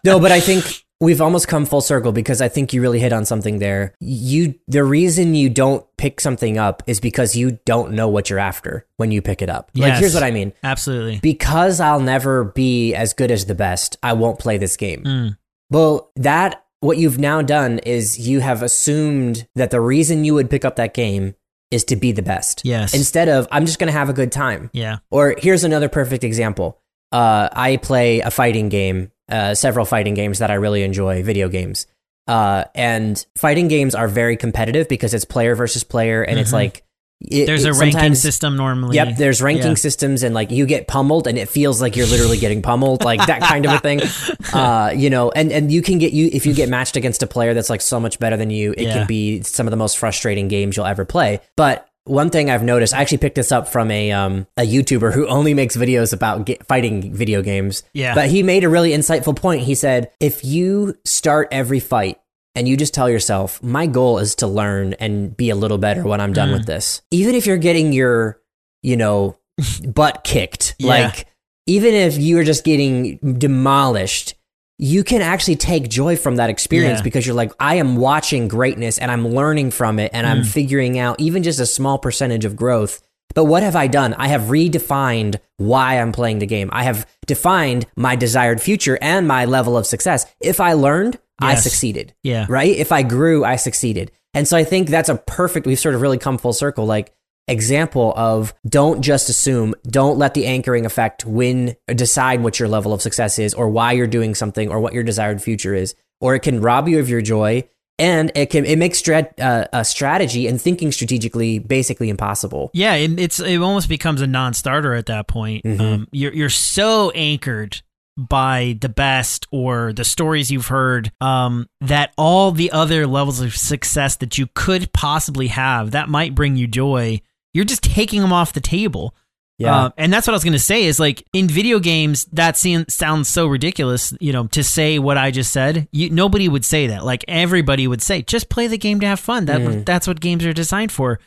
no, 0.04 0.20
but 0.20 0.30
I 0.30 0.40
think 0.40 0.84
we've 1.00 1.20
almost 1.20 1.48
come 1.48 1.64
full 1.64 1.80
circle 1.80 2.12
because 2.12 2.40
I 2.40 2.48
think 2.48 2.72
you 2.72 2.82
really 2.82 2.98
hit 2.98 3.12
on 3.12 3.24
something 3.24 3.58
there. 3.58 3.94
You 4.00 4.54
the 4.66 4.84
reason 4.84 5.34
you 5.34 5.48
don't 5.48 5.84
pick 5.96 6.20
something 6.20 6.58
up 6.58 6.82
is 6.86 7.00
because 7.00 7.36
you 7.36 7.58
don't 7.64 7.92
know 7.92 8.08
what 8.08 8.30
you're 8.30 8.38
after 8.38 8.86
when 8.96 9.10
you 9.10 9.22
pick 9.22 9.42
it 9.42 9.48
up. 9.48 9.70
Like 9.74 9.94
here's 9.94 10.14
what 10.14 10.22
I 10.22 10.30
mean. 10.30 10.52
Absolutely. 10.62 11.20
Because 11.20 11.80
I'll 11.80 12.00
never 12.00 12.44
be 12.44 12.94
as 12.94 13.14
good 13.14 13.30
as 13.30 13.46
the 13.46 13.54
best, 13.54 13.96
I 14.02 14.12
won't 14.14 14.38
play 14.38 14.58
this 14.58 14.76
game. 14.76 15.04
Mm. 15.04 15.38
Well, 15.70 16.10
that 16.16 16.64
what 16.80 16.98
you've 16.98 17.18
now 17.18 17.42
done 17.42 17.78
is 17.80 18.18
you 18.18 18.40
have 18.40 18.62
assumed 18.62 19.46
that 19.54 19.70
the 19.70 19.80
reason 19.80 20.24
you 20.24 20.34
would 20.34 20.50
pick 20.50 20.64
up 20.64 20.76
that 20.76 20.94
game 20.94 21.34
is 21.70 21.84
to 21.84 21.96
be 21.96 22.12
the 22.12 22.22
best. 22.22 22.62
Yes. 22.64 22.94
Instead 22.94 23.28
of 23.28 23.46
I'm 23.50 23.66
just 23.66 23.78
going 23.78 23.88
to 23.92 23.98
have 23.98 24.08
a 24.08 24.14
good 24.14 24.32
time. 24.32 24.70
yeah. 24.72 24.98
Or 25.10 25.34
here's 25.38 25.64
another 25.64 25.88
perfect 25.88 26.24
example. 26.24 26.80
Uh, 27.12 27.48
I 27.52 27.76
play 27.78 28.20
a 28.20 28.30
fighting 28.30 28.68
game, 28.68 29.10
uh, 29.30 29.54
several 29.54 29.86
fighting 29.86 30.14
games 30.14 30.38
that 30.40 30.50
I 30.50 30.54
really 30.54 30.82
enjoy, 30.82 31.22
video 31.22 31.48
games. 31.48 31.86
Uh, 32.26 32.64
and 32.74 33.24
fighting 33.36 33.68
games 33.68 33.94
are 33.94 34.08
very 34.08 34.36
competitive 34.36 34.88
because 34.88 35.14
it's 35.14 35.24
player 35.24 35.54
versus 35.54 35.82
player, 35.84 36.22
and 36.22 36.38
it's 36.38 36.50
Mhm. 36.50 36.54
like 36.54 36.82
it, 37.20 37.46
There's 37.46 37.64
a 37.64 37.72
ranking 37.72 38.14
system 38.14 38.56
normally. 38.56 38.94
Yep, 38.94 39.16
there's 39.16 39.42
ranking 39.42 39.70
Yeah. 39.70 39.74
systems, 39.74 40.22
and 40.22 40.34
like 40.36 40.52
you 40.52 40.66
get 40.66 40.86
pummeled, 40.86 41.26
and 41.26 41.36
it 41.36 41.48
feels 41.48 41.80
like 41.82 41.96
you're 41.96 42.06
literally 42.06 42.38
getting 42.38 42.62
pummeled, 42.62 43.02
like 43.02 43.26
that 43.26 43.40
kind 43.40 43.66
of 43.66 43.72
a 43.72 43.78
thing. 43.80 44.00
Uh, 44.52 44.92
you 44.96 45.10
know, 45.10 45.30
and 45.32 45.50
and 45.52 45.70
you 45.72 45.82
can 45.82 45.98
get 45.98 46.12
you 46.12 46.30
if 46.32 46.46
you 46.46 46.54
get 46.54 46.68
matched 46.68 46.96
against 46.96 47.22
a 47.22 47.26
player 47.26 47.54
that's 47.54 47.68
like 47.70 47.80
so 47.80 47.98
much 47.98 48.18
better 48.20 48.36
than 48.36 48.50
you, 48.50 48.72
it 48.78 48.84
Yeah. 48.84 48.92
can 48.92 49.06
be 49.06 49.42
some 49.42 49.66
of 49.66 49.72
the 49.72 49.76
most 49.76 49.98
frustrating 49.98 50.46
games 50.48 50.76
you'll 50.76 50.86
ever 50.86 51.04
play. 51.04 51.40
But 51.56 51.86
one 52.08 52.30
thing 52.30 52.50
I've 52.50 52.62
noticed, 52.62 52.94
I 52.94 53.00
actually 53.00 53.18
picked 53.18 53.36
this 53.36 53.52
up 53.52 53.68
from 53.68 53.90
a 53.90 54.10
um 54.12 54.46
a 54.56 54.62
YouTuber 54.62 55.12
who 55.14 55.26
only 55.28 55.54
makes 55.54 55.76
videos 55.76 56.12
about 56.12 56.46
ge- 56.46 56.58
fighting 56.66 57.12
video 57.14 57.42
games. 57.42 57.82
Yeah. 57.92 58.14
But 58.14 58.28
he 58.30 58.42
made 58.42 58.64
a 58.64 58.68
really 58.68 58.90
insightful 58.90 59.36
point. 59.36 59.62
He 59.62 59.74
said, 59.74 60.10
if 60.20 60.44
you 60.44 60.96
start 61.04 61.48
every 61.52 61.80
fight 61.80 62.18
and 62.54 62.66
you 62.66 62.76
just 62.76 62.94
tell 62.94 63.08
yourself, 63.08 63.62
my 63.62 63.86
goal 63.86 64.18
is 64.18 64.34
to 64.36 64.46
learn 64.46 64.94
and 64.94 65.36
be 65.36 65.50
a 65.50 65.54
little 65.54 65.78
better 65.78 66.02
when 66.02 66.20
I'm 66.20 66.32
done 66.32 66.48
Mm. 66.48 66.52
with 66.54 66.66
this, 66.66 67.02
even 67.10 67.34
if 67.34 67.46
you're 67.46 67.56
getting 67.58 67.92
your, 67.92 68.40
you 68.82 68.96
know, 68.96 69.36
butt 69.86 70.24
kicked, 70.24 70.74
Yeah. 70.78 70.88
like, 71.04 71.26
even 71.66 71.92
if 71.94 72.16
you're 72.16 72.44
just 72.44 72.64
getting 72.64 73.18
demolished, 73.38 74.34
you 74.78 75.02
can 75.02 75.20
actually 75.22 75.56
take 75.56 75.88
joy 75.88 76.16
from 76.16 76.36
that 76.36 76.50
experience 76.50 77.00
Yeah. 77.00 77.04
because 77.04 77.26
you're 77.26 77.34
like, 77.34 77.52
I 77.58 77.76
am 77.76 77.96
watching 77.96 78.46
greatness 78.48 78.96
and 78.98 79.10
I'm 79.10 79.26
learning 79.28 79.72
from 79.72 79.98
it 79.98 80.12
and 80.14 80.26
I'm 80.26 80.42
Mm. 80.42 80.46
figuring 80.46 80.98
out 80.98 81.20
even 81.20 81.42
just 81.42 81.58
a 81.58 81.66
small 81.66 81.98
percentage 81.98 82.44
of 82.44 82.54
growth. 82.54 83.02
But 83.34 83.44
what 83.44 83.62
have 83.62 83.74
I 83.76 83.88
done? 83.88 84.14
I 84.14 84.28
have 84.28 84.42
redefined 84.42 85.36
why 85.56 86.00
I'm 86.00 86.12
playing 86.12 86.38
the 86.38 86.46
game. 86.46 86.70
I 86.72 86.84
have 86.84 87.06
defined 87.26 87.86
my 87.96 88.16
desired 88.16 88.60
future 88.60 88.98
and 89.02 89.26
my 89.28 89.44
level 89.44 89.76
of 89.76 89.86
success. 89.86 90.26
If 90.40 90.60
I 90.60 90.72
learned, 90.74 91.18
I 91.40 91.54
succeeded, 91.56 92.14
yeah. 92.22 92.46
right? 92.48 92.74
If 92.74 92.90
I 92.90 93.02
grew, 93.02 93.44
I 93.44 93.56
succeeded. 93.56 94.10
And 94.34 94.46
so 94.48 94.56
I 94.56 94.64
think 94.64 94.88
that's 94.88 95.08
a 95.08 95.16
perfect, 95.16 95.66
we've 95.66 95.78
sort 95.78 95.94
of 95.94 96.00
really 96.02 96.18
come 96.18 96.36
full 96.38 96.52
circle. 96.52 96.84
Like, 96.86 97.12
example 97.48 98.12
of 98.16 98.54
don't 98.68 99.02
just 99.02 99.28
assume, 99.28 99.74
don't 99.86 100.18
let 100.18 100.34
the 100.34 100.46
anchoring 100.46 100.86
effect 100.86 101.24
win 101.24 101.76
or 101.88 101.94
decide 101.94 102.42
what 102.42 102.58
your 102.58 102.68
level 102.68 102.92
of 102.92 103.02
success 103.02 103.38
is 103.38 103.54
or 103.54 103.68
why 103.68 103.92
you're 103.92 104.06
doing 104.06 104.34
something 104.34 104.70
or 104.70 104.80
what 104.80 104.92
your 104.92 105.02
desired 105.02 105.42
future 105.42 105.74
is. 105.74 105.94
Or 106.20 106.34
it 106.34 106.40
can 106.40 106.60
rob 106.60 106.88
you 106.88 106.98
of 106.98 107.08
your 107.08 107.20
joy 107.20 107.68
and 107.98 108.30
it 108.34 108.46
can, 108.46 108.64
it 108.64 108.76
makes 108.78 109.00
strat, 109.00 109.38
uh, 109.40 109.66
a 109.72 109.84
strategy 109.84 110.46
and 110.46 110.60
thinking 110.60 110.92
strategically 110.92 111.58
basically 111.58 112.08
impossible. 112.10 112.70
Yeah, 112.72 112.94
it, 112.94 113.18
it's 113.18 113.40
it 113.40 113.60
almost 113.60 113.88
becomes 113.88 114.20
a 114.20 114.26
non-starter 114.26 114.94
at 114.94 115.06
that 115.06 115.26
point. 115.28 115.64
Mhm. 115.64 115.80
Um, 115.80 116.08
you're 116.12 116.32
you're 116.32 116.50
so 116.50 117.10
anchored 117.10 117.82
by 118.18 118.76
the 118.80 118.88
best 118.88 119.46
or 119.52 119.92
the 119.92 120.04
stories 120.04 120.50
you've 120.50 120.66
heard 120.66 121.12
um, 121.20 121.68
that 121.80 122.12
all 122.18 122.50
the 122.50 122.72
other 122.72 123.06
levels 123.06 123.40
of 123.40 123.54
success 123.56 124.16
that 124.16 124.36
you 124.36 124.48
could 124.54 124.92
possibly 124.92 125.46
have 125.46 125.92
that 125.92 126.08
might 126.08 126.34
bring 126.34 126.56
you 126.56 126.66
joy, 126.66 127.20
you're 127.52 127.64
just 127.64 127.82
taking 127.82 128.20
them 128.20 128.32
off 128.32 128.52
the 128.52 128.60
table. 128.60 129.14
Yeah. 129.58 129.86
Uh, 129.86 129.90
and 129.96 130.12
that's 130.12 130.26
what 130.26 130.34
I 130.34 130.36
was 130.36 130.44
going 130.44 130.52
to 130.52 130.58
say 130.60 130.84
is 130.84 131.00
like 131.00 131.26
in 131.32 131.48
video 131.48 131.80
games, 131.80 132.26
that 132.26 132.56
sounds 132.56 133.28
so 133.28 133.46
ridiculous, 133.48 134.14
you 134.20 134.32
know, 134.32 134.46
to 134.48 134.62
say 134.62 135.00
what 135.00 135.18
I 135.18 135.32
just 135.32 135.52
said. 135.52 135.88
You, 135.90 136.10
nobody 136.10 136.48
would 136.48 136.64
say 136.64 136.86
that. 136.88 137.04
Like 137.04 137.24
everybody 137.26 137.88
would 137.88 138.00
say, 138.00 138.22
just 138.22 138.48
play 138.48 138.68
the 138.68 138.78
game 138.78 139.00
to 139.00 139.06
have 139.06 139.20
fun. 139.20 139.46
That 139.46 139.58
Mm. 139.60 139.84
That's 139.84 140.06
what 140.06 140.20
games 140.20 140.46
are 140.46 140.52
designed 140.52 140.92
for. 140.92 141.18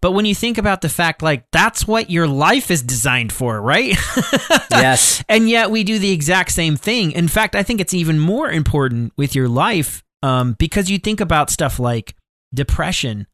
But 0.00 0.12
when 0.12 0.24
you 0.24 0.34
think 0.34 0.56
about 0.56 0.80
the 0.80 0.88
fact, 0.88 1.22
like, 1.22 1.44
that's 1.50 1.86
what 1.86 2.08
your 2.08 2.26
life 2.26 2.70
is 2.70 2.82
designed 2.82 3.32
for, 3.32 3.60
right? 3.60 3.96
yes. 4.70 5.22
and 5.28 5.48
yet 5.48 5.70
we 5.70 5.84
do 5.84 5.98
the 5.98 6.12
exact 6.12 6.52
same 6.52 6.76
thing. 6.76 7.12
In 7.12 7.28
fact, 7.28 7.54
I 7.54 7.62
think 7.62 7.80
it's 7.80 7.92
even 7.92 8.18
more 8.18 8.50
important 8.50 9.12
with 9.16 9.34
your 9.34 9.48
life 9.48 10.02
um, 10.22 10.54
because 10.54 10.90
you 10.90 10.98
think 10.98 11.20
about 11.20 11.50
stuff 11.50 11.78
like 11.78 12.14
depression, 12.54 13.26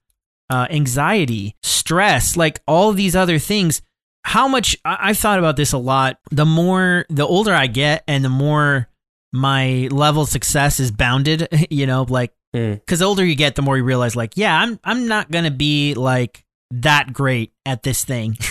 uh, 0.50 0.66
anxiety, 0.70 1.54
stress, 1.62 2.36
like 2.36 2.60
all 2.66 2.92
these 2.92 3.16
other 3.16 3.38
things. 3.38 3.82
How 4.24 4.48
much 4.48 4.76
I- 4.84 4.98
I've 5.10 5.18
thought 5.18 5.38
about 5.38 5.56
this 5.56 5.72
a 5.72 5.78
lot. 5.78 6.18
The 6.30 6.44
more, 6.46 7.06
the 7.08 7.26
older 7.26 7.54
I 7.54 7.66
get, 7.68 8.02
and 8.08 8.24
the 8.24 8.28
more 8.28 8.88
my 9.32 9.88
level 9.90 10.22
of 10.22 10.28
success 10.28 10.80
is 10.80 10.90
bounded, 10.90 11.48
you 11.70 11.86
know, 11.86 12.06
like 12.08 12.32
because 12.52 13.00
the 13.00 13.04
older 13.04 13.24
you 13.24 13.34
get, 13.34 13.54
the 13.54 13.62
more 13.62 13.76
you 13.76 13.84
realize, 13.84 14.16
like, 14.16 14.32
yeah, 14.36 14.58
I'm 14.58 14.80
I'm 14.82 15.06
not 15.08 15.30
gonna 15.30 15.50
be 15.50 15.94
like 15.94 16.44
that 16.70 17.12
great 17.12 17.52
at 17.64 17.82
this 17.82 18.04
thing. 18.04 18.36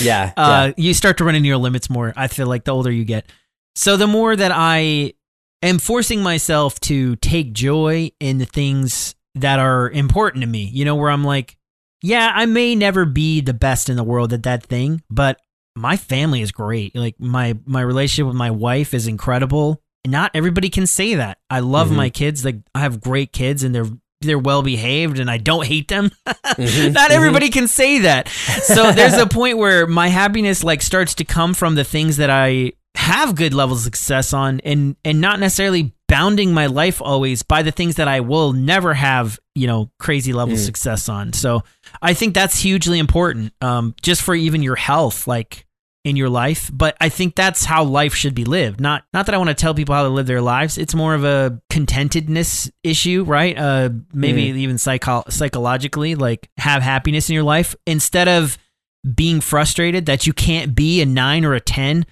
Yeah. 0.00 0.32
uh, 0.36 0.72
you 0.78 0.94
start 0.94 1.18
to 1.18 1.24
run 1.24 1.34
into 1.34 1.46
your 1.46 1.58
limits 1.58 1.90
more. 1.90 2.14
I 2.16 2.28
feel 2.28 2.46
like 2.46 2.64
the 2.64 2.70
older 2.72 2.90
you 2.90 3.04
get. 3.04 3.26
So 3.76 3.98
the 3.98 4.06
more 4.06 4.34
that 4.34 4.50
I 4.54 5.12
am 5.62 5.78
forcing 5.78 6.22
myself 6.22 6.80
to 6.80 7.16
take 7.16 7.52
joy 7.52 8.10
in 8.18 8.38
the 8.38 8.46
things 8.46 9.14
that 9.36 9.58
are 9.58 9.90
important 9.90 10.42
to 10.42 10.48
me. 10.48 10.64
You 10.64 10.84
know, 10.84 10.94
where 10.96 11.10
I'm 11.10 11.24
like, 11.24 11.56
yeah, 12.02 12.32
I 12.34 12.46
may 12.46 12.74
never 12.74 13.04
be 13.04 13.40
the 13.40 13.54
best 13.54 13.88
in 13.88 13.96
the 13.96 14.04
world 14.04 14.32
at 14.32 14.42
that 14.44 14.62
thing, 14.64 15.02
but 15.10 15.38
my 15.76 15.96
family 15.96 16.40
is 16.42 16.50
great. 16.52 16.94
Like 16.96 17.14
my 17.20 17.56
my 17.64 17.80
relationship 17.82 18.26
with 18.26 18.36
my 18.36 18.50
wife 18.50 18.92
is 18.94 19.06
incredible. 19.06 19.82
Not 20.06 20.30
everybody 20.34 20.70
can 20.70 20.86
say 20.86 21.14
that. 21.16 21.38
I 21.50 21.60
love 21.60 21.88
Mhm. 21.90 21.96
my 21.96 22.10
kids. 22.10 22.44
Like 22.44 22.56
I 22.74 22.80
have 22.80 23.00
great 23.00 23.32
kids 23.32 23.62
and 23.62 23.74
they're 23.74 23.86
they're 24.22 24.38
well 24.38 24.62
behaved 24.62 25.18
and 25.18 25.30
I 25.30 25.38
don't 25.38 25.66
hate 25.66 25.88
them. 25.88 26.10
Mhm, 26.26 26.92
Not 26.92 27.10
everybody 27.10 27.48
can 27.50 27.68
say 27.68 28.00
that. 28.00 28.28
So 28.28 28.92
there's 28.92 29.14
a 29.14 29.26
point 29.26 29.58
where 29.58 29.86
my 29.86 30.08
happiness 30.08 30.64
like 30.64 30.82
starts 30.82 31.14
to 31.16 31.24
come 31.24 31.54
from 31.54 31.74
the 31.74 31.84
things 31.84 32.16
that 32.18 32.28
I 32.30 32.72
have 32.96 33.34
good 33.36 33.54
levels 33.54 33.80
of 33.80 33.84
success 33.84 34.32
on 34.32 34.60
and 34.60 34.96
and 35.04 35.20
not 35.20 35.38
necessarily 35.38 35.94
bounding 36.10 36.52
my 36.52 36.66
life 36.66 37.00
always 37.00 37.42
by 37.42 37.62
the 37.62 37.70
things 37.70 37.94
that 37.96 38.08
I 38.08 38.20
will 38.20 38.52
never 38.52 38.92
have, 38.94 39.38
you 39.54 39.66
know, 39.66 39.90
crazy 39.98 40.32
level 40.32 40.56
Mm. 40.56 40.64
success 40.64 41.08
on. 41.08 41.32
So 41.32 41.62
I 42.02 42.12
think 42.14 42.34
that's 42.34 42.58
hugely 42.60 42.98
important 42.98 43.52
um 43.60 43.94
just 44.02 44.20
for 44.22 44.34
even 44.34 44.62
your 44.62 44.76
health 44.76 45.26
like 45.26 45.66
in 46.02 46.16
your 46.16 46.30
life, 46.30 46.70
but 46.72 46.96
I 46.98 47.10
think 47.10 47.34
that's 47.34 47.66
how 47.66 47.84
life 47.84 48.14
should 48.14 48.34
be 48.34 48.44
lived. 48.46 48.80
Not 48.80 49.04
not 49.12 49.26
that 49.26 49.34
I 49.34 49.38
want 49.38 49.48
to 49.50 49.54
tell 49.54 49.74
people 49.74 49.94
how 49.94 50.02
to 50.02 50.08
live 50.08 50.26
their 50.26 50.40
lives. 50.40 50.78
It's 50.78 50.94
more 50.94 51.14
of 51.14 51.24
a 51.24 51.60
contentedness 51.70 52.70
issue, 52.82 53.24
right? 53.24 53.56
Uh 53.58 53.90
maybe 54.12 54.42
even 54.62 54.78
psycho- 54.78 55.24
psychologically 55.28 56.14
like 56.14 56.48
have 56.56 56.82
happiness 56.82 57.28
in 57.28 57.34
your 57.34 57.42
life 57.44 57.74
instead 57.86 58.28
of 58.28 58.56
being 59.14 59.40
frustrated 59.40 60.06
that 60.06 60.26
you 60.26 60.32
can't 60.32 60.74
be 60.74 61.00
a 61.00 61.06
9 61.06 61.44
or 61.44 61.54
a 61.54 61.60
10, 61.60 62.04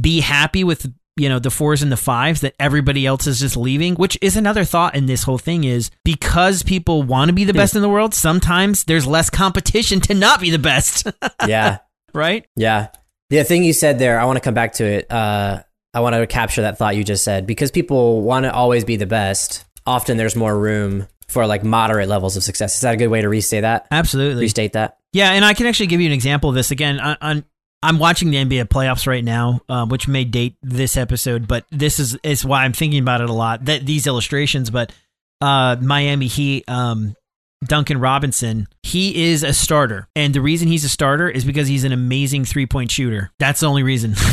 be 0.00 0.20
happy 0.20 0.64
with 0.64 0.92
you 1.16 1.28
know 1.28 1.38
the 1.38 1.50
fours 1.50 1.82
and 1.82 1.90
the 1.90 1.96
fives 1.96 2.40
that 2.40 2.54
everybody 2.58 3.04
else 3.06 3.26
is 3.26 3.40
just 3.40 3.56
leaving 3.56 3.94
which 3.94 4.16
is 4.22 4.36
another 4.36 4.64
thought 4.64 4.94
in 4.94 5.06
this 5.06 5.24
whole 5.24 5.38
thing 5.38 5.64
is 5.64 5.90
because 6.04 6.62
people 6.62 7.02
want 7.02 7.28
to 7.28 7.32
be 7.34 7.44
the 7.44 7.52
best 7.52 7.74
in 7.74 7.82
the 7.82 7.88
world 7.88 8.14
sometimes 8.14 8.84
there's 8.84 9.06
less 9.06 9.28
competition 9.28 10.00
to 10.00 10.14
not 10.14 10.40
be 10.40 10.50
the 10.50 10.58
best 10.58 11.06
yeah, 11.46 11.78
right 12.14 12.46
yeah. 12.56 12.88
The 13.30 13.44
thing 13.44 13.62
you 13.62 13.72
said 13.72 14.00
there, 14.00 14.18
I 14.18 14.24
want 14.24 14.38
to 14.38 14.40
come 14.40 14.54
back 14.54 14.72
to 14.74 14.84
it. 14.84 15.10
Uh, 15.10 15.62
I 15.94 16.00
want 16.00 16.16
to 16.16 16.26
capture 16.26 16.62
that 16.62 16.78
thought 16.78 16.96
you 16.96 17.04
just 17.04 17.22
said 17.22 17.46
because 17.46 17.70
people 17.70 18.22
want 18.22 18.44
to 18.44 18.52
always 18.52 18.84
be 18.84 18.96
the 18.96 19.06
best. 19.06 19.64
Often 19.86 20.16
there's 20.16 20.34
more 20.34 20.56
room 20.58 21.06
for 21.28 21.46
like 21.46 21.62
moderate 21.62 22.08
levels 22.08 22.36
of 22.36 22.42
success. 22.42 22.74
Is 22.74 22.80
that 22.80 22.94
a 22.94 22.96
good 22.96 23.06
way 23.06 23.22
to 23.22 23.28
restate 23.28 23.62
that? 23.62 23.86
absolutely 23.92 24.42
Restate 24.42 24.72
that. 24.72 24.98
Yeah, 25.12 25.30
and 25.30 25.44
I 25.44 25.54
can 25.54 25.66
actually 25.66 25.86
give 25.86 26.00
you 26.00 26.06
an 26.06 26.12
example 26.12 26.50
of 26.50 26.56
this 26.56 26.72
again. 26.72 27.00
I, 27.00 27.16
I'm 27.20 27.44
I'm 27.82 27.98
watching 27.98 28.30
the 28.30 28.36
NBA 28.36 28.66
playoffs 28.66 29.06
right 29.06 29.24
now, 29.24 29.60
uh, 29.68 29.86
which 29.86 30.06
may 30.06 30.24
date 30.24 30.56
this 30.62 30.96
episode, 30.96 31.48
but 31.48 31.64
this 31.70 31.98
is 31.98 32.16
is 32.22 32.44
why 32.44 32.64
I'm 32.64 32.72
thinking 32.72 33.00
about 33.00 33.20
it 33.20 33.30
a 33.30 33.32
lot. 33.32 33.64
That 33.64 33.86
these 33.86 34.06
illustrations, 34.06 34.70
but 34.70 34.92
uh, 35.40 35.76
Miami 35.80 36.26
Heat, 36.26 36.68
um, 36.68 37.16
Duncan 37.64 37.98
Robinson, 37.98 38.68
he 38.82 39.30
is 39.30 39.42
a 39.42 39.54
starter, 39.54 40.08
and 40.14 40.34
the 40.34 40.42
reason 40.42 40.68
he's 40.68 40.84
a 40.84 40.90
starter 40.90 41.28
is 41.28 41.44
because 41.44 41.68
he's 41.68 41.84
an 41.84 41.92
amazing 41.92 42.44
three 42.44 42.66
point 42.66 42.90
shooter. 42.90 43.30
That's 43.38 43.60
the 43.60 43.66
only 43.66 43.82
reason. 43.82 44.14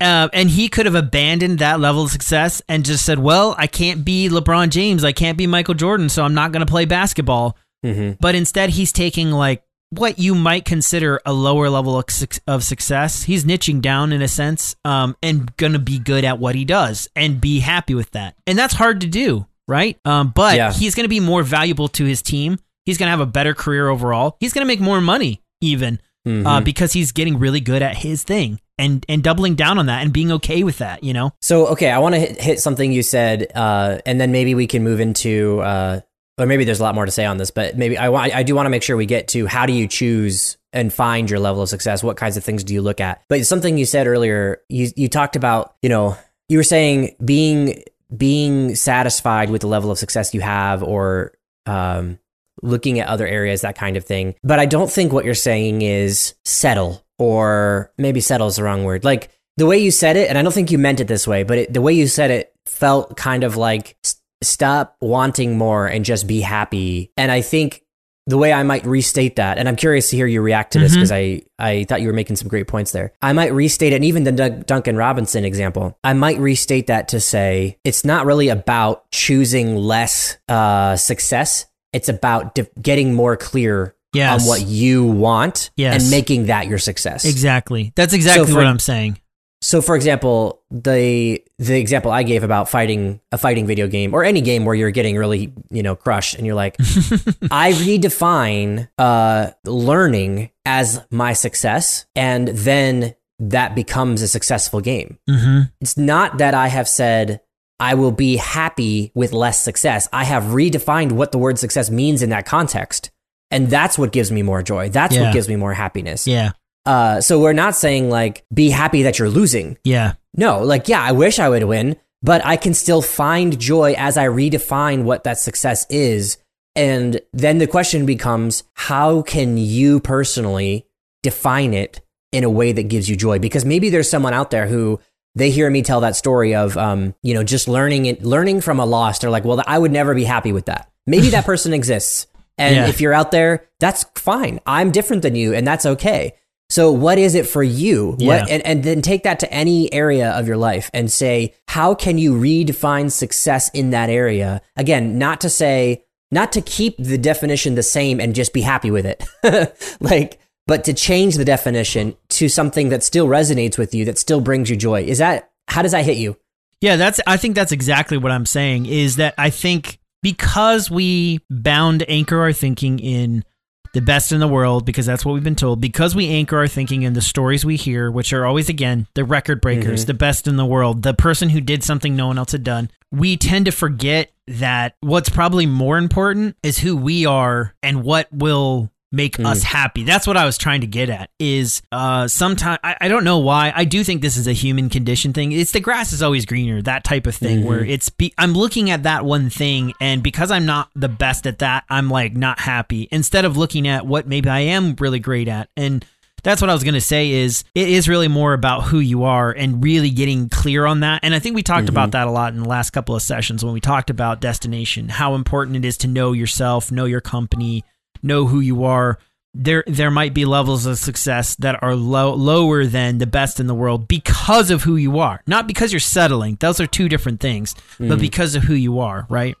Uh, 0.00 0.28
and 0.32 0.48
he 0.48 0.68
could 0.68 0.86
have 0.86 0.94
abandoned 0.94 1.58
that 1.58 1.80
level 1.80 2.04
of 2.04 2.10
success 2.12 2.62
and 2.68 2.84
just 2.84 3.04
said, 3.04 3.18
"Well, 3.18 3.56
I 3.58 3.66
can't 3.66 4.04
be 4.04 4.28
LeBron 4.28 4.68
James, 4.68 5.02
I 5.02 5.10
can't 5.10 5.36
be 5.36 5.48
Michael 5.48 5.74
Jordan, 5.74 6.08
so 6.08 6.22
I'm 6.22 6.34
not 6.34 6.52
going 6.52 6.64
to 6.64 6.70
play 6.70 6.84
basketball." 6.84 7.56
hmm 7.84 8.12
but 8.20 8.34
instead 8.36 8.70
he's 8.70 8.92
taking 8.92 9.30
like 9.32 9.62
what 9.90 10.18
you 10.18 10.34
might 10.34 10.64
consider 10.64 11.20
a 11.24 11.32
lower 11.32 11.70
level 11.70 11.96
of, 11.98 12.04
of 12.46 12.62
success. 12.64 13.22
He's 13.22 13.44
niching 13.44 13.80
down 13.80 14.12
in 14.12 14.20
a 14.22 14.28
sense, 14.28 14.76
um, 14.84 15.16
and 15.22 15.54
gonna 15.56 15.78
be 15.78 15.98
good 15.98 16.24
at 16.24 16.38
what 16.38 16.54
he 16.54 16.64
does 16.64 17.08
and 17.16 17.40
be 17.40 17.60
happy 17.60 17.94
with 17.94 18.10
that. 18.12 18.34
And 18.46 18.58
that's 18.58 18.74
hard 18.74 19.00
to 19.00 19.06
do, 19.06 19.46
right? 19.66 19.98
Um, 20.04 20.32
but 20.34 20.56
Yeah. 20.56 20.72
he's 20.72 20.94
gonna 20.94 21.08
be 21.08 21.20
more 21.20 21.42
valuable 21.42 21.88
to 21.88 22.04
his 22.04 22.20
team. 22.22 22.58
He's 22.84 22.98
gonna 22.98 23.10
have 23.10 23.20
a 23.20 23.26
better 23.26 23.54
career 23.54 23.88
overall. 23.88 24.36
He's 24.40 24.52
gonna 24.52 24.66
make 24.66 24.80
more 24.80 25.00
money 25.00 25.42
even 25.60 26.00
Mm-hmm. 26.26 26.46
uh, 26.46 26.60
because 26.60 26.92
he's 26.92 27.12
getting 27.12 27.38
really 27.38 27.60
good 27.60 27.80
at 27.80 27.96
his 27.96 28.22
thing 28.22 28.60
and 28.76 29.06
and 29.08 29.22
doubling 29.22 29.54
down 29.54 29.78
on 29.78 29.86
that 29.86 30.02
and 30.02 30.12
being 30.12 30.30
okay 30.32 30.62
with 30.62 30.78
that. 30.78 31.02
You 31.02 31.14
know? 31.14 31.32
So, 31.40 31.68
okay, 31.68 31.90
I 31.90 31.98
want 32.00 32.16
to 32.16 32.20
hit, 32.20 32.38
hit 32.40 32.60
something 32.60 32.92
you 32.92 33.02
said, 33.02 33.46
uh, 33.54 33.98
and 34.04 34.20
then 34.20 34.30
maybe 34.30 34.54
we 34.54 34.66
can 34.66 34.82
move 34.84 35.00
into, 35.00 35.60
uh, 35.60 36.00
or 36.38 36.46
maybe 36.46 36.64
there's 36.64 36.80
a 36.80 36.82
lot 36.82 36.94
more 36.94 37.04
to 37.04 37.10
say 37.10 37.24
on 37.24 37.36
this, 37.36 37.50
but 37.50 37.76
maybe 37.76 37.98
I 37.98 38.08
want, 38.08 38.34
I 38.34 38.42
do 38.42 38.54
want 38.54 38.66
to 38.66 38.70
make 38.70 38.82
sure 38.82 38.96
we 38.96 39.06
get 39.06 39.28
to 39.28 39.46
how 39.46 39.66
do 39.66 39.72
you 39.72 39.88
choose 39.88 40.56
and 40.72 40.92
find 40.92 41.28
your 41.28 41.40
level 41.40 41.62
of 41.62 41.68
success? 41.68 42.02
What 42.02 42.16
kinds 42.16 42.36
of 42.36 42.44
things 42.44 42.62
do 42.64 42.74
you 42.74 42.82
look 42.82 43.00
at? 43.00 43.22
But 43.28 43.44
something 43.46 43.78
you 43.78 43.86
said 43.86 44.06
earlier, 44.06 44.62
you 44.68 44.90
you 44.96 45.08
talked 45.08 45.36
about, 45.36 45.74
you 45.82 45.88
know, 45.88 46.16
you 46.48 46.58
were 46.58 46.64
saying 46.64 47.16
being 47.24 47.82
being 48.16 48.74
satisfied 48.74 49.50
with 49.50 49.60
the 49.60 49.66
level 49.66 49.90
of 49.90 49.98
success 49.98 50.32
you 50.32 50.40
have, 50.40 50.82
or 50.82 51.32
um, 51.66 52.18
looking 52.62 53.00
at 53.00 53.08
other 53.08 53.26
areas, 53.26 53.60
that 53.62 53.76
kind 53.76 53.96
of 53.96 54.04
thing. 54.04 54.34
But 54.42 54.58
I 54.58 54.66
don't 54.66 54.90
think 54.90 55.12
what 55.12 55.24
you're 55.24 55.34
saying 55.34 55.82
is 55.82 56.34
settle, 56.44 57.04
or 57.18 57.92
maybe 57.98 58.20
settle 58.20 58.46
is 58.46 58.56
the 58.56 58.64
wrong 58.64 58.84
word. 58.84 59.04
Like 59.04 59.30
the 59.56 59.66
way 59.66 59.78
you 59.78 59.90
said 59.90 60.16
it, 60.16 60.28
and 60.28 60.38
I 60.38 60.42
don't 60.42 60.52
think 60.52 60.70
you 60.70 60.78
meant 60.78 61.00
it 61.00 61.08
this 61.08 61.26
way, 61.26 61.42
but 61.42 61.58
it, 61.58 61.72
the 61.72 61.82
way 61.82 61.92
you 61.92 62.06
said 62.06 62.30
it 62.30 62.52
felt 62.64 63.16
kind 63.16 63.44
of 63.44 63.56
like 63.56 63.96
stop 64.42 64.96
wanting 65.00 65.58
more 65.58 65.86
and 65.86 66.04
just 66.04 66.26
be 66.26 66.40
happy. 66.40 67.12
And 67.16 67.30
I 67.32 67.40
think 67.40 67.82
the 68.26 68.36
way 68.36 68.52
I 68.52 68.62
might 68.62 68.84
restate 68.84 69.36
that, 69.36 69.56
and 69.56 69.66
I'm 69.68 69.76
curious 69.76 70.10
to 70.10 70.16
hear 70.16 70.26
you 70.26 70.42
react 70.42 70.74
to 70.74 70.78
this 70.78 70.92
because 70.94 71.10
I, 71.10 71.42
I 71.58 71.84
thought 71.84 72.02
you 72.02 72.08
were 72.08 72.12
making 72.12 72.36
some 72.36 72.48
great 72.48 72.68
points 72.68 72.92
there. 72.92 73.12
I 73.22 73.32
might 73.32 73.52
restate 73.54 73.94
it, 73.94 73.96
and 73.96 74.04
even 74.04 74.24
the 74.24 74.32
Dun- 74.32 74.64
Duncan 74.66 74.96
Robinson 74.96 75.46
example, 75.46 75.98
I 76.04 76.12
might 76.12 76.38
restate 76.38 76.88
that 76.88 77.08
to 77.08 77.20
say 77.20 77.78
it's 77.84 78.04
not 78.04 78.26
really 78.26 78.48
about 78.50 79.10
choosing 79.10 79.76
less 79.76 80.36
uh, 80.46 80.96
success. 80.96 81.64
It's 81.94 82.10
about 82.10 82.54
de- 82.54 82.68
getting 82.80 83.14
more 83.14 83.36
clear 83.36 83.94
Yes. 84.14 84.42
on 84.42 84.48
what 84.48 84.62
you 84.66 85.04
want 85.04 85.70
Yes. 85.76 86.00
and 86.02 86.10
making 86.10 86.46
that 86.46 86.66
your 86.66 86.78
success. 86.78 87.24
Exactly. 87.26 87.92
That's 87.96 88.12
exactly 88.14 88.46
for- 88.50 88.56
what 88.56 88.66
I'm 88.66 88.78
saying. 88.78 89.18
So, 89.60 89.82
for 89.82 89.96
example, 89.96 90.62
the 90.70 91.42
the 91.58 91.78
example 91.80 92.10
I 92.12 92.22
gave 92.22 92.44
about 92.44 92.68
fighting 92.68 93.20
a 93.32 93.38
fighting 93.38 93.66
video 93.66 93.88
game 93.88 94.14
or 94.14 94.22
any 94.22 94.40
game 94.40 94.64
where 94.64 94.74
you're 94.74 94.92
getting 94.92 95.16
really 95.16 95.52
you 95.70 95.82
know 95.82 95.96
crushed, 95.96 96.36
and 96.36 96.46
you're 96.46 96.54
like, 96.54 96.76
I 97.50 97.72
redefine 97.72 98.88
uh, 98.98 99.50
learning 99.64 100.50
as 100.64 101.00
my 101.10 101.32
success, 101.32 102.06
and 102.14 102.48
then 102.48 103.14
that 103.40 103.74
becomes 103.74 104.22
a 104.22 104.28
successful 104.28 104.80
game. 104.80 105.18
hmm 105.28 105.62
It's 105.80 105.96
not 105.96 106.38
that 106.38 106.54
I 106.54 106.68
have 106.68 106.88
said 106.88 107.40
I 107.80 107.94
will 107.94 108.12
be 108.12 108.36
happy 108.36 109.12
with 109.14 109.32
less 109.32 109.60
success. 109.62 110.08
I 110.12 110.24
have 110.24 110.44
redefined 110.44 111.12
what 111.12 111.30
the 111.32 111.38
word 111.38 111.58
success 111.58 111.90
means 111.90 112.22
in 112.22 112.30
that 112.30 112.46
context, 112.46 113.10
and 113.50 113.68
that's 113.70 113.98
what 113.98 114.12
gives 114.12 114.30
me 114.30 114.42
more 114.42 114.62
joy. 114.62 114.88
That's 114.88 115.14
Yeah. 115.16 115.22
what 115.22 115.32
gives 115.32 115.48
me 115.48 115.56
more 115.56 115.74
happiness. 115.74 116.26
Yeah. 116.28 116.52
Uh, 116.88 117.20
so 117.20 117.38
we're 117.38 117.52
not 117.52 117.74
saying 117.74 118.08
like 118.08 118.44
be 118.52 118.70
happy 118.70 119.02
that 119.02 119.18
you're 119.18 119.28
losing. 119.28 119.76
Yeah. 119.84 120.14
No, 120.34 120.62
like, 120.62 120.88
yeah, 120.88 121.02
I 121.02 121.12
wish 121.12 121.38
I 121.38 121.48
would 121.48 121.64
win, 121.64 121.96
but 122.22 122.40
I 122.46 122.56
can 122.56 122.72
still 122.72 123.02
find 123.02 123.58
joy 123.58 123.94
as 123.98 124.16
I 124.16 124.26
redefine 124.26 125.02
what 125.04 125.24
that 125.24 125.38
success 125.38 125.84
is. 125.90 126.38
And 126.74 127.20
then 127.32 127.58
the 127.58 127.66
question 127.66 128.06
becomes 128.06 128.62
how 128.74 129.22
can 129.22 129.58
you 129.58 130.00
personally 130.00 130.86
define 131.22 131.74
it 131.74 132.00
in 132.32 132.44
a 132.44 132.50
way 132.50 132.72
that 132.72 132.84
gives 132.84 133.08
you 133.08 133.16
joy? 133.16 133.38
Because 133.38 133.64
maybe 133.64 133.90
there's 133.90 134.08
someone 134.08 134.32
out 134.32 134.50
there 134.50 134.66
who 134.66 134.98
they 135.34 135.50
hear 135.50 135.68
me 135.68 135.82
tell 135.82 136.00
that 136.00 136.16
story 136.16 136.54
of, 136.54 136.76
um, 136.78 137.14
you 137.22 137.34
know, 137.34 137.44
just 137.44 137.68
learning 137.68 138.06
it, 138.06 138.22
learning 138.24 138.60
from 138.62 138.80
a 138.80 138.86
loss. 138.86 139.18
They're 139.18 139.30
like, 139.30 139.44
well, 139.44 139.62
I 139.66 139.78
would 139.78 139.92
never 139.92 140.14
be 140.14 140.24
happy 140.24 140.52
with 140.52 140.66
that. 140.66 140.90
Maybe 141.06 141.28
that 141.30 141.44
person 141.52 141.74
exists. 141.74 142.26
And 142.56 142.74
Yeah. 142.76 142.88
if 142.88 143.00
you're 143.00 143.12
out 143.14 143.30
there, 143.30 143.66
that's 143.78 144.04
fine. 144.16 144.58
I'm 144.66 144.90
different 144.90 145.22
than 145.22 145.34
you, 145.36 145.52
and 145.54 145.66
that's 145.66 145.84
okay. 145.86 146.34
So, 146.70 146.92
what 146.92 147.18
is 147.18 147.34
it 147.34 147.46
for 147.46 147.62
you? 147.62 148.16
Yeah. 148.18 148.40
What, 148.40 148.50
and, 148.50 148.66
and 148.66 148.84
then 148.84 149.00
take 149.00 149.22
that 149.22 149.40
to 149.40 149.52
any 149.52 149.92
area 149.92 150.30
of 150.32 150.46
your 150.46 150.58
life 150.58 150.90
and 150.92 151.10
say, 151.10 151.54
how 151.66 151.94
can 151.94 152.18
you 152.18 152.34
redefine 152.34 153.10
success 153.10 153.70
in 153.70 153.90
that 153.90 154.10
area? 154.10 154.60
Again, 154.76 155.18
not 155.18 155.40
to 155.42 155.50
say, 155.50 156.04
not 156.30 156.52
to 156.52 156.60
keep 156.60 156.96
the 156.98 157.16
definition 157.16 157.74
the 157.74 157.82
same 157.82 158.20
and 158.20 158.34
just 158.34 158.52
be 158.52 158.60
happy 158.60 158.90
with 158.90 159.06
it. 159.06 159.24
like, 160.00 160.38
but 160.66 160.84
to 160.84 160.92
change 160.92 161.36
the 161.36 161.44
definition 161.44 162.14
to 162.28 162.50
something 162.50 162.90
that 162.90 163.02
still 163.02 163.26
resonates 163.26 163.78
with 163.78 163.94
you, 163.94 164.04
that 164.04 164.18
still 164.18 164.42
brings 164.42 164.68
you 164.68 164.76
joy. 164.76 165.02
Is 165.02 165.18
that, 165.18 165.50
how 165.68 165.80
does 165.80 165.92
that 165.92 166.04
hit 166.04 166.18
you? 166.18 166.36
Yeah, 166.80 166.96
that's 166.96 167.20
I 167.26 167.38
think 167.38 167.54
that's 167.54 167.72
exactly 167.72 168.18
what 168.18 168.30
I'm 168.30 168.46
saying 168.46 168.86
is 168.86 169.16
that 169.16 169.34
I 169.36 169.50
think 169.50 169.98
because 170.22 170.90
we 170.90 171.40
bound 171.50 172.04
anchor 172.08 172.38
our 172.38 172.52
thinking 172.52 172.98
in 172.98 173.44
the 173.92 174.00
best 174.00 174.32
in 174.32 174.40
the 174.40 174.48
world 174.48 174.84
because 174.84 175.06
that's 175.06 175.24
what 175.24 175.32
we've 175.32 175.44
been 175.44 175.54
told 175.54 175.80
because 175.80 176.14
we 176.14 176.28
anchor 176.28 176.58
our 176.58 176.68
thinking 176.68 177.02
in 177.02 177.12
the 177.12 177.20
stories 177.20 177.64
we 177.64 177.76
hear 177.76 178.10
which 178.10 178.32
are 178.32 178.46
always 178.46 178.68
again 178.68 179.06
the 179.14 179.24
record 179.24 179.60
breakers 179.60 180.02
mm-hmm. 180.02 180.06
the 180.06 180.14
best 180.14 180.46
in 180.46 180.56
the 180.56 180.66
world 180.66 181.02
the 181.02 181.14
person 181.14 181.48
who 181.48 181.60
did 181.60 181.84
something 181.84 182.16
no 182.16 182.26
one 182.26 182.38
else 182.38 182.52
had 182.52 182.64
done. 182.64 182.90
We 183.10 183.36
tend 183.36 183.66
to 183.66 183.72
forget 183.72 184.32
that 184.46 184.94
what's 185.00 185.28
probably 185.28 185.66
more 185.66 185.98
important 185.98 186.56
is 186.62 186.78
who 186.78 186.96
we 186.96 187.26
are 187.26 187.74
and 187.82 188.02
what 188.02 188.28
will 188.32 188.90
make 189.10 189.36
hmm. 189.36 189.46
us 189.46 189.62
happy. 189.62 190.04
That's 190.04 190.26
what 190.26 190.36
I 190.36 190.44
was 190.44 190.58
trying 190.58 190.82
to 190.82 190.86
get 190.86 191.08
at. 191.08 191.30
Is 191.38 191.82
uh, 191.92 192.28
sometimes 192.28 192.78
I, 192.82 192.96
I 193.00 193.08
don't 193.08 193.24
know 193.24 193.38
why. 193.38 193.72
I 193.74 193.84
do 193.84 194.04
think 194.04 194.22
this 194.22 194.36
is 194.36 194.46
a 194.46 194.52
human 194.52 194.88
condition 194.88 195.32
thing. 195.32 195.52
It's 195.52 195.72
the 195.72 195.80
grass 195.80 196.12
is 196.12 196.22
always 196.22 196.46
greener. 196.46 196.82
That 196.82 197.04
type 197.04 197.26
of 197.26 197.34
thing 197.34 197.64
where 197.64 197.80
mm-hmm. 197.80 197.90
it's 197.90 198.08
be, 198.10 198.32
I'm 198.38 198.52
looking 198.52 198.90
at 198.90 199.04
that 199.04 199.24
one 199.24 199.50
thing, 199.50 199.92
and 200.00 200.22
because 200.22 200.50
I'm 200.50 200.66
not 200.66 200.90
the 200.94 201.08
best 201.08 201.46
at 201.46 201.60
that, 201.60 201.84
I'm 201.88 202.10
like 202.10 202.34
not 202.34 202.60
happy. 202.60 203.08
Instead 203.10 203.44
of 203.44 203.56
looking 203.56 203.88
at 203.88 204.06
what 204.06 204.26
maybe 204.26 204.48
I 204.48 204.60
am 204.60 204.94
really 204.98 205.20
great 205.20 205.48
at 205.48 205.68
and 205.76 206.04
that's 206.42 206.60
what 206.60 206.70
I 206.70 206.72
was 206.72 206.84
going 206.84 206.94
to 206.94 207.00
say 207.00 207.30
is 207.30 207.64
it 207.74 207.88
is 207.88 208.08
really 208.08 208.28
more 208.28 208.52
about 208.52 208.84
who 208.84 209.00
you 209.00 209.24
are 209.24 209.50
and 209.50 209.82
really 209.82 210.10
getting 210.10 210.48
clear 210.48 210.86
on 210.86 211.00
that. 211.00 211.20
And 211.22 211.34
I 211.34 211.38
think 211.38 211.56
we 211.56 211.62
talked 211.62 211.86
mm-hmm. 211.86 211.94
about 211.94 212.12
that 212.12 212.26
a 212.26 212.30
lot 212.30 212.54
in 212.54 212.62
the 212.62 212.68
last 212.68 212.90
couple 212.90 213.16
of 213.16 213.22
sessions 213.22 213.64
when 213.64 213.74
we 213.74 213.80
talked 213.80 214.10
about 214.10 214.40
destination, 214.40 215.08
how 215.08 215.34
important 215.34 215.76
it 215.76 215.84
is 215.84 215.96
to 215.98 216.06
know 216.06 216.32
yourself, 216.32 216.92
know 216.92 217.06
your 217.06 217.20
company, 217.20 217.84
know 218.22 218.46
who 218.46 218.60
you 218.60 218.84
are. 218.84 219.18
There 219.54 219.82
there 219.86 220.10
might 220.10 220.34
be 220.34 220.44
levels 220.44 220.86
of 220.86 220.98
success 220.98 221.56
that 221.56 221.82
are 221.82 221.94
low, 221.96 222.34
lower 222.34 222.84
than 222.84 223.18
the 223.18 223.26
best 223.26 223.58
in 223.60 223.66
the 223.66 223.74
world 223.74 224.06
because 224.06 224.70
of 224.70 224.82
who 224.82 224.96
you 224.96 225.18
are. 225.18 225.42
Not 225.46 225.66
because 225.66 225.92
you're 225.92 226.00
settling. 226.00 226.56
Those 226.60 226.80
are 226.80 226.86
two 226.86 227.08
different 227.08 227.40
things, 227.40 227.74
but 227.98 228.20
because 228.20 228.54
of 228.54 228.64
who 228.64 228.74
you 228.74 229.00
are, 229.00 229.26
right? 229.28 229.56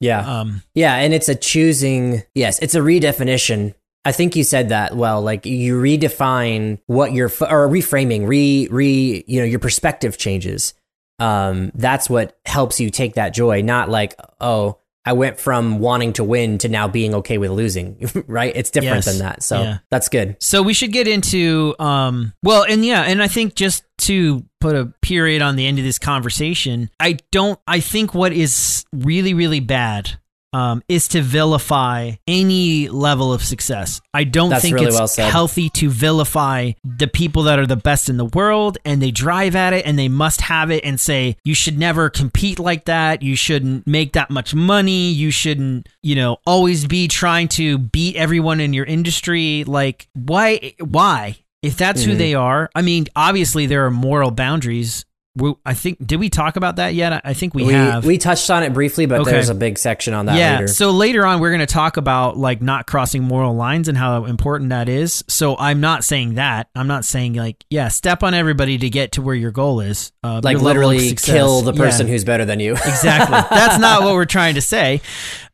Yeah. 0.00 0.20
Um 0.20 0.62
Yeah, 0.74 0.94
and 0.94 1.12
it's 1.12 1.28
a 1.28 1.34
choosing. 1.34 2.22
Yes, 2.34 2.58
it's 2.60 2.74
a 2.74 2.80
redefinition. 2.80 3.74
I 4.04 4.12
think 4.12 4.36
you 4.36 4.44
said 4.44 4.70
that 4.70 4.96
well. 4.96 5.20
Like 5.20 5.44
you 5.44 5.78
redefine 5.80 6.78
what 6.86 7.12
you're 7.12 7.28
or 7.28 7.68
reframing, 7.68 8.26
re 8.26 8.68
re. 8.70 9.24
You 9.26 9.40
know, 9.40 9.46
your 9.46 9.58
perspective 9.58 10.16
changes. 10.16 10.72
Um, 11.18 11.72
that's 11.74 12.08
what 12.08 12.38
helps 12.46 12.80
you 12.80 12.90
take 12.90 13.14
that 13.14 13.34
joy. 13.34 13.60
Not 13.60 13.88
like 13.88 14.14
oh, 14.40 14.78
I 15.08 15.12
went 15.14 15.40
from 15.40 15.78
wanting 15.78 16.12
to 16.14 16.24
win 16.24 16.58
to 16.58 16.68
now 16.68 16.86
being 16.86 17.14
okay 17.14 17.38
with 17.38 17.50
losing. 17.50 17.96
right? 18.26 18.52
It's 18.54 18.70
different 18.70 18.96
Yes. 18.96 19.04
than 19.06 19.18
that. 19.20 19.42
So 19.42 19.62
Yeah. 19.62 19.78
that's 19.90 20.10
good. 20.10 20.36
So 20.40 20.60
we 20.62 20.74
should 20.74 20.92
get 20.92 21.08
into 21.08 21.74
um 21.78 22.34
well 22.42 22.64
and 22.68 22.84
yeah, 22.84 23.02
and 23.02 23.22
I 23.22 23.28
think 23.28 23.54
just 23.54 23.84
to 24.08 24.44
put 24.60 24.76
a 24.76 24.92
period 25.00 25.40
on 25.40 25.56
the 25.56 25.66
end 25.66 25.78
of 25.78 25.84
this 25.84 25.98
conversation, 25.98 26.90
I 27.00 27.16
don't 27.32 27.58
I 27.66 27.80
think 27.80 28.12
what 28.14 28.32
is 28.32 28.84
really 28.92 29.32
really 29.32 29.60
bad 29.60 30.18
um 30.52 30.82
is 30.88 31.08
to 31.08 31.20
vilify 31.20 32.12
any 32.26 32.88
level 32.88 33.32
of 33.32 33.42
success. 33.42 34.00
I 34.14 34.24
don't 34.24 34.50
That's 34.50 34.62
think 34.62 34.74
really 34.76 34.86
it's 34.86 35.18
well 35.18 35.30
healthy 35.30 35.68
to 35.70 35.90
vilify 35.90 36.72
the 36.84 37.06
people 37.06 37.42
that 37.44 37.58
are 37.58 37.66
the 37.66 37.76
best 37.76 38.08
in 38.08 38.16
the 38.16 38.24
world 38.24 38.78
and 38.84 39.02
they 39.02 39.10
drive 39.10 39.54
at 39.56 39.72
it 39.72 39.84
and 39.86 39.98
they 39.98 40.08
must 40.08 40.40
have 40.42 40.70
it 40.70 40.84
and 40.84 40.98
say 40.98 41.36
you 41.44 41.54
should 41.54 41.78
never 41.78 42.08
compete 42.10 42.58
like 42.58 42.86
that, 42.86 43.22
you 43.22 43.36
shouldn't 43.36 43.86
make 43.86 44.12
that 44.14 44.30
much 44.30 44.54
money, 44.54 45.10
you 45.10 45.30
shouldn't, 45.30 45.88
you 46.02 46.14
know, 46.14 46.38
always 46.46 46.86
be 46.86 47.08
trying 47.08 47.48
to 47.48 47.78
beat 47.78 48.16
everyone 48.16 48.60
in 48.60 48.72
your 48.72 48.84
industry. 48.86 49.64
Like 49.64 50.08
why 50.14 50.74
why? 50.80 51.36
If 51.60 51.76
that's 51.76 52.02
Mm-hmm. 52.02 52.10
who 52.12 52.16
they 52.16 52.34
are 52.34 52.70
i 52.76 52.82
mean 52.82 53.06
obviously 53.16 53.66
there 53.66 53.84
are 53.84 53.90
moral 53.90 54.30
boundaries 54.30 55.04
i 55.66 55.74
think 55.74 56.04
did 56.06 56.18
we 56.20 56.28
talk 56.28 56.56
about 56.56 56.76
that 56.76 56.94
yet 56.94 57.20
I- 57.24 57.34
think 57.34 57.54
we, 57.54 57.64
We 57.64 57.72
have 57.72 58.04
we 58.04 58.18
touched 58.18 58.50
on 58.50 58.62
it 58.62 58.72
briefly, 58.72 59.06
but 59.06 59.20
Okay. 59.20 59.30
there's 59.30 59.48
a 59.48 59.54
big 59.54 59.78
section 59.78 60.14
on 60.14 60.26
that 60.26 60.36
yeah 60.36 60.54
later. 60.56 60.68
so 60.68 60.90
later 60.90 61.24
on 61.24 61.40
we're 61.40 61.50
going 61.50 61.60
to 61.60 61.66
talk 61.66 61.96
about 61.96 62.36
like 62.36 62.60
not 62.62 62.86
crossing 62.86 63.22
moral 63.22 63.54
lines 63.54 63.88
and 63.88 63.96
how 63.96 64.24
important 64.24 64.70
that 64.70 64.88
is 64.88 65.22
so 65.28 65.56
i'm 65.58 65.80
not 65.80 66.04
saying 66.04 66.34
that 66.34 66.68
i'm 66.74 66.86
not 66.88 67.04
saying 67.04 67.34
like 67.34 67.64
yeah 67.70 67.88
step 67.88 68.22
on 68.22 68.34
everybody 68.34 68.76
to 68.78 68.90
get 68.90 69.12
to 69.12 69.22
where 69.22 69.34
your 69.34 69.50
goal 69.50 69.80
is 69.80 70.12
uh, 70.24 70.40
like 70.42 70.54
your 70.54 70.62
level 70.62 70.82
of 70.82 70.88
literally 70.96 71.14
kill 71.14 71.62
the 71.62 71.72
Yeah. 71.72 71.78
person 71.84 72.06
who's 72.08 72.24
better 72.24 72.44
than 72.44 72.60
you. 72.60 72.72
exactly. 72.72 73.38
That's 73.56 73.78
not 73.78 74.02
what 74.02 74.14
we're 74.14 74.24
trying 74.24 74.56
to 74.56 74.60
say. 74.60 75.00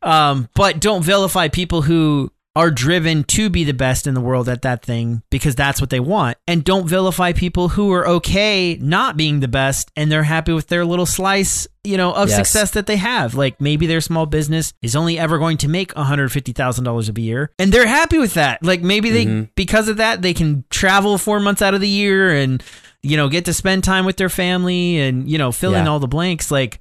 Um, 0.01 0.49
but 0.55 0.79
don't 0.79 1.03
vilify 1.03 1.47
people 1.47 1.81
who 1.81 2.31
are 2.55 2.71
driven 2.71 3.23
to 3.25 3.49
be 3.49 3.63
the 3.63 3.73
best 3.73 4.07
in 4.07 4.13
the 4.13 4.21
world 4.21 4.47
at 4.47 4.61
that 4.61 4.83
thing 4.83 5.21
because 5.29 5.55
that's 5.55 5.81
what 5.81 5.89
they 5.89 5.99
want. 5.99 6.37
And 6.47 6.63
don't 6.63 6.87
vilify 6.87 7.33
people 7.33 7.69
who 7.69 7.91
are 7.91 8.07
okay 8.07 8.77
not 8.81 9.17
being 9.17 9.41
the 9.41 9.47
best 9.47 9.91
and 9.95 10.11
they're 10.11 10.23
happy 10.23 10.53
with 10.53 10.67
their 10.67 10.85
little 10.85 11.05
slice, 11.05 11.67
you 11.83 11.97
know, 11.97 12.13
of 12.13 12.29
Yes. 12.29 12.37
success 12.37 12.71
that 12.71 12.87
they 12.87 12.95
have. 12.95 13.35
Like 13.35 13.59
maybe 13.59 13.87
their 13.87 14.01
small 14.01 14.25
business 14.25 14.73
is 14.81 14.95
only 14.95 15.19
ever 15.19 15.37
going 15.37 15.57
to 15.57 15.67
make 15.67 15.93
$150,000 15.93 17.17
a 17.17 17.21
year 17.21 17.51
and 17.59 17.71
they're 17.71 17.87
happy 17.87 18.17
with 18.17 18.35
that. 18.35 18.63
Like 18.63 18.81
maybe 18.81 19.09
they 19.09 19.25
mm-hmm. 19.25 19.43
because 19.55 19.89
of 19.89 19.97
that 19.97 20.21
they 20.21 20.33
can 20.33 20.63
travel 20.69 21.17
4 21.17 21.39
months 21.41 21.61
out 21.61 21.73
of 21.73 21.81
the 21.81 21.89
year 21.89 22.31
and 22.31 22.63
you 23.03 23.17
know, 23.17 23.29
get 23.29 23.45
to 23.45 23.53
spend 23.53 23.83
time 23.83 24.03
with 24.03 24.17
their 24.17 24.29
family 24.29 24.97
and, 24.97 25.29
you 25.29 25.37
know, 25.37 25.51
fill 25.51 25.75
in 25.75 25.87
all 25.87 25.99
the 25.99 26.07
blanks. 26.07 26.49
Like 26.49 26.79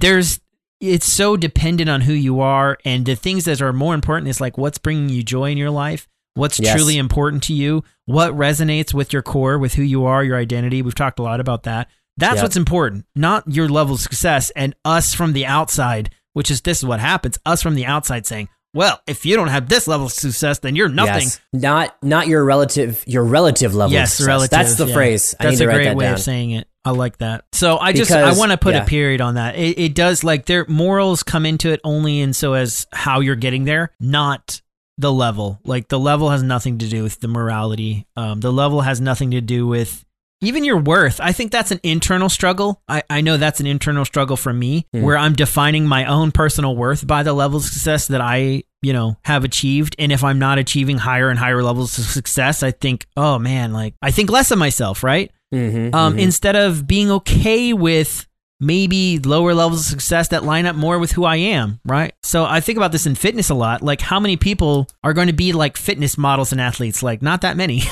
there's 0.00 0.40
it's 0.80 1.06
so 1.10 1.36
dependent 1.36 1.88
on 1.88 2.02
who 2.02 2.12
you 2.12 2.40
are 2.40 2.76
and 2.84 3.06
the 3.06 3.16
things 3.16 3.44
that 3.46 3.62
are 3.62 3.72
more 3.72 3.94
important 3.94 4.28
is 4.28 4.40
like 4.40 4.58
what's 4.58 4.78
bringing 4.78 5.08
you 5.08 5.22
joy 5.22 5.50
in 5.50 5.56
your 5.58 5.70
life 5.70 6.06
what's 6.34 6.60
Yes. 6.60 6.74
truly 6.76 6.98
important 6.98 7.42
to 7.44 7.54
you 7.54 7.82
what 8.04 8.32
resonates 8.34 8.92
with 8.92 9.12
your 9.12 9.22
core 9.22 9.58
with 9.58 9.74
who 9.74 9.82
you 9.82 10.04
are 10.04 10.22
your 10.22 10.36
identity 10.36 10.82
we've 10.82 10.94
talked 10.94 11.18
a 11.18 11.22
lot 11.22 11.40
about 11.40 11.62
that 11.62 11.88
that's 12.18 12.36
Yep. 12.36 12.42
what's 12.44 12.56
important 12.56 13.06
not 13.14 13.44
your 13.46 13.68
level 13.68 13.94
of 13.94 14.00
success 14.00 14.50
and 14.50 14.74
us 14.84 15.14
from 15.14 15.32
the 15.32 15.46
outside 15.46 16.10
which 16.34 16.50
is 16.50 16.60
this 16.60 16.78
is 16.78 16.84
what 16.84 17.00
happens 17.00 17.38
us 17.46 17.62
from 17.62 17.74
the 17.74 17.86
outside 17.86 18.26
saying 18.26 18.48
well 18.74 19.00
if 19.06 19.24
you 19.24 19.34
don't 19.36 19.48
have 19.48 19.70
this 19.70 19.88
level 19.88 20.04
of 20.06 20.12
success 20.12 20.58
then 20.58 20.76
you're 20.76 20.90
nothing 20.90 21.22
Yes. 21.22 21.40
Not 21.54 21.96
not 22.02 22.26
your 22.26 22.44
relative 22.44 23.02
your 23.06 23.24
relative 23.24 23.74
level. 23.74 23.86
of 23.86 23.92
yes 23.92 24.10
success. 24.12 24.26
relative 24.26 24.50
That's 24.50 24.74
the 24.76 24.86
yeah. 24.88 24.94
phrase. 24.94 25.34
I 25.40 25.44
that's 25.44 25.58
need 25.58 25.64
to 25.64 25.70
a 25.70 25.74
great 25.74 25.84
that 25.84 25.96
way 25.96 26.04
down. 26.04 26.14
of 26.14 26.20
saying 26.20 26.50
it 26.50 26.68
i 26.86 26.90
like 26.90 27.18
that. 27.18 27.44
So 27.52 27.76
i 27.78 27.92
just 27.92 28.10
Because- 28.10 28.36
i 28.36 28.38
want 28.38 28.52
to 28.52 28.58
put 28.58 28.74
yeah. 28.74 28.84
a 28.84 28.86
period 28.86 29.20
on 29.20 29.34
that. 29.34 29.56
It, 29.56 29.78
it 29.78 29.94
does 29.94 30.24
like 30.24 30.46
their 30.46 30.64
morals 30.68 31.22
come 31.22 31.44
into 31.44 31.70
it 31.72 31.80
only 31.84 32.20
and 32.22 32.34
so 32.34 32.54
as 32.54 32.86
how 32.92 33.20
you're 33.20 33.36
getting 33.36 33.64
there 33.64 33.92
not 34.00 34.62
the 34.98 35.12
level. 35.12 35.60
Like 35.64 35.88
the 35.88 35.98
level 35.98 36.30
has 36.30 36.42
nothing 36.42 36.78
to 36.78 36.88
do 36.88 37.02
with 37.02 37.20
the 37.20 37.28
morality. 37.28 38.06
Um, 38.16 38.40
the 38.40 38.50
level 38.52 38.80
has 38.80 38.98
nothing 38.98 39.32
to 39.32 39.42
do 39.42 39.66
with 39.66 40.02
even 40.42 40.64
your 40.64 40.78
worth. 40.78 41.18
I 41.20 41.32
think 41.32 41.50
that's 41.52 41.70
an 41.70 41.80
internal 41.82 42.28
struggle. 42.28 42.80
I, 42.88 43.02
I 43.10 43.20
know 43.22 43.36
that's 43.38 43.60
an 43.60 43.66
internal 43.66 44.04
struggle 44.06 44.36
for 44.36 44.52
me 44.52 44.86
Hmm. 44.92 45.02
where 45.02 45.16
i'm 45.18 45.32
defining 45.34 45.86
my 45.86 46.04
own 46.06 46.30
personal 46.32 46.76
worth 46.76 47.06
by 47.06 47.22
the 47.22 47.32
level 47.34 47.58
of 47.58 47.64
success 47.64 48.06
that 48.08 48.20
i 48.20 48.62
you 48.82 48.92
know 48.92 49.16
have 49.24 49.44
achieved. 49.44 49.96
And 49.98 50.12
if 50.12 50.22
i'm 50.24 50.38
not 50.38 50.58
achieving 50.58 50.98
higher 50.98 51.28
and 51.30 51.38
higher 51.38 51.62
levels 51.62 51.98
of 51.98 52.04
success 52.04 52.62
i 52.62 52.70
think 52.70 53.06
oh 53.16 53.38
man 53.38 53.72
like 53.72 53.94
i 54.02 54.10
think 54.10 54.30
less 54.30 54.50
of 54.50 54.58
myself 54.58 55.02
right 55.02 55.30
Mhm, 55.54 55.94
um, 55.94 56.16
mhm. 56.16 56.20
instead 56.20 56.56
of 56.56 56.86
being 56.86 57.10
okay 57.10 57.72
with 57.72 58.26
maybe 58.58 59.18
lower 59.18 59.54
levels 59.54 59.80
of 59.80 59.86
success 59.86 60.28
that 60.28 60.44
line 60.44 60.66
up 60.66 60.74
more 60.76 60.98
with 60.98 61.12
who 61.12 61.24
I 61.24 61.36
am, 61.36 61.78
right? 61.84 62.14
So 62.22 62.44
I 62.44 62.60
think 62.60 62.78
about 62.78 62.92
this 62.92 63.06
in 63.06 63.14
fitness 63.14 63.50
a 63.50 63.54
lot. 63.54 63.82
Like, 63.82 64.00
how 64.00 64.18
many 64.18 64.36
people 64.36 64.88
are 65.04 65.12
going 65.12 65.26
to 65.26 65.34
be 65.34 65.52
like 65.52 65.76
fitness 65.76 66.16
models 66.16 66.52
and 66.52 66.60
athletes? 66.60 67.02
Like, 67.02 67.20
not 67.22 67.42
that 67.42 67.56
many. 67.56 67.82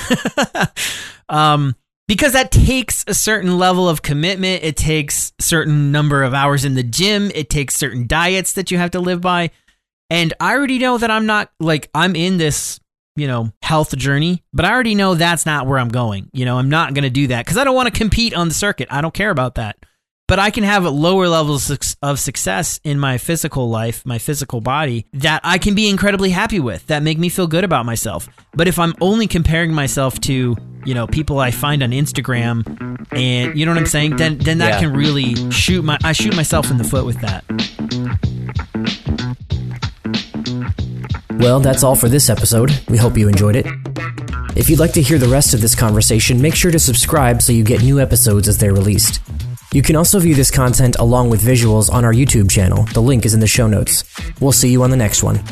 um, 1.29 1.75
because 2.07 2.33
that 2.33 2.51
takes 2.51 3.03
a 3.07 3.13
certain 3.13 3.57
level 3.57 3.87
of 3.87 4.01
commitment. 4.01 4.63
It 4.63 4.75
takes 4.75 5.33
certain 5.39 5.91
number 5.91 6.23
of 6.23 6.33
hours 6.33 6.65
in 6.65 6.75
the 6.75 6.83
gym. 6.83 7.31
It 7.33 7.49
takes 7.49 7.75
certain 7.75 8.07
diets 8.07 8.53
that 8.53 8.71
you 8.71 8.77
have 8.77 8.91
to 8.91 8.99
live 8.99 9.21
by. 9.21 9.51
And 10.09 10.33
I 10.39 10.53
already 10.53 10.77
know 10.77 10.97
that 10.97 11.09
I'm 11.09 11.25
not 11.25 11.51
like 11.59 11.89
I'm 11.93 12.15
in 12.15 12.37
this, 12.37 12.79
you 13.15 13.27
know, 13.27 13.51
health 13.61 13.95
journey, 13.97 14.43
but 14.53 14.65
I 14.65 14.71
already 14.71 14.95
know 14.95 15.15
that's 15.15 15.45
not 15.45 15.67
where 15.67 15.79
I'm 15.79 15.89
going. 15.89 16.29
You 16.33 16.45
know, 16.45 16.57
I'm 16.57 16.69
not 16.69 16.93
going 16.93 17.03
to 17.03 17.09
do 17.09 17.27
that 17.27 17.45
because 17.45 17.57
I 17.57 17.63
don't 17.63 17.75
want 17.75 17.91
to 17.93 17.97
compete 17.97 18.33
on 18.33 18.47
the 18.47 18.53
circuit. 18.53 18.87
I 18.91 19.01
don't 19.01 19.13
care 19.13 19.29
about 19.29 19.55
that. 19.55 19.77
But 20.27 20.39
I 20.39 20.49
can 20.49 20.63
have 20.63 20.85
lower 20.85 21.27
levels 21.27 21.69
of 22.01 22.19
success 22.19 22.79
in 22.83 22.97
my 22.99 23.19
physical 23.19 23.69
life, 23.69 24.03
my 24.07 24.17
physical 24.17 24.59
body 24.59 25.05
that 25.13 25.41
I 25.43 25.59
can 25.59 25.75
be 25.75 25.87
incredibly 25.87 26.31
happy 26.31 26.59
with, 26.59 26.87
that 26.87 27.03
make 27.03 27.19
me 27.19 27.29
feel 27.29 27.45
good 27.45 27.63
about 27.63 27.85
myself. 27.85 28.27
But 28.55 28.67
if 28.67 28.79
I'm 28.79 28.95
only 29.01 29.27
comparing 29.27 29.71
myself 29.71 30.19
to, 30.21 30.55
you 30.83 30.93
know, 30.95 31.05
people 31.05 31.37
I 31.37 31.51
find 31.51 31.83
on 31.83 31.91
Instagram 31.91 32.65
and 33.11 33.55
you 33.55 33.67
know 33.67 33.71
what 33.73 33.77
I'm 33.77 33.85
saying, 33.85 34.15
then 34.15 34.39
then 34.39 34.57
that 34.57 34.69
Yeah. 34.69 34.79
can 34.79 34.93
really 34.93 35.35
shoot 35.51 35.83
my 35.85 35.99
I 36.03 36.11
shoot 36.13 36.35
myself 36.35 36.71
in 36.71 36.77
the 36.79 36.83
foot 36.83 37.05
with 37.05 37.21
that. 37.21 37.43
Well, 41.39 41.59
that's 41.59 41.83
all 41.83 41.95
for 41.95 42.09
this 42.09 42.29
episode. 42.29 42.71
We 42.89 42.97
hope 42.97 43.17
you 43.17 43.27
enjoyed 43.27 43.55
it. 43.55 43.67
If 44.55 44.69
you'd 44.69 44.79
like 44.79 44.93
to 44.93 45.01
hear 45.01 45.17
the 45.17 45.27
rest 45.27 45.53
of 45.53 45.61
this 45.61 45.75
conversation, 45.75 46.41
make 46.41 46.55
sure 46.55 46.71
to 46.71 46.79
subscribe 46.79 47.41
so 47.41 47.51
you 47.51 47.63
get 47.63 47.83
new 47.83 47.99
episodes 47.99 48.47
as 48.47 48.57
they're 48.57 48.73
released. 48.73 49.21
You 49.73 49.81
can 49.81 49.97
also 49.97 50.19
view 50.19 50.33
this 50.33 50.49
content 50.49 50.95
along 50.97 51.29
with 51.29 51.41
visuals 51.43 51.91
on 51.91 52.05
our 52.05 52.13
YouTube 52.13 52.49
channel. 52.49 52.85
The 52.93 53.01
link 53.01 53.25
is 53.25 53.33
in 53.33 53.41
the 53.41 53.47
show 53.47 53.67
notes. 53.67 54.05
We'll 54.39 54.53
see 54.53 54.71
you 54.71 54.81
on 54.83 54.91
the 54.91 54.97
next 54.97 55.23
one. 55.23 55.43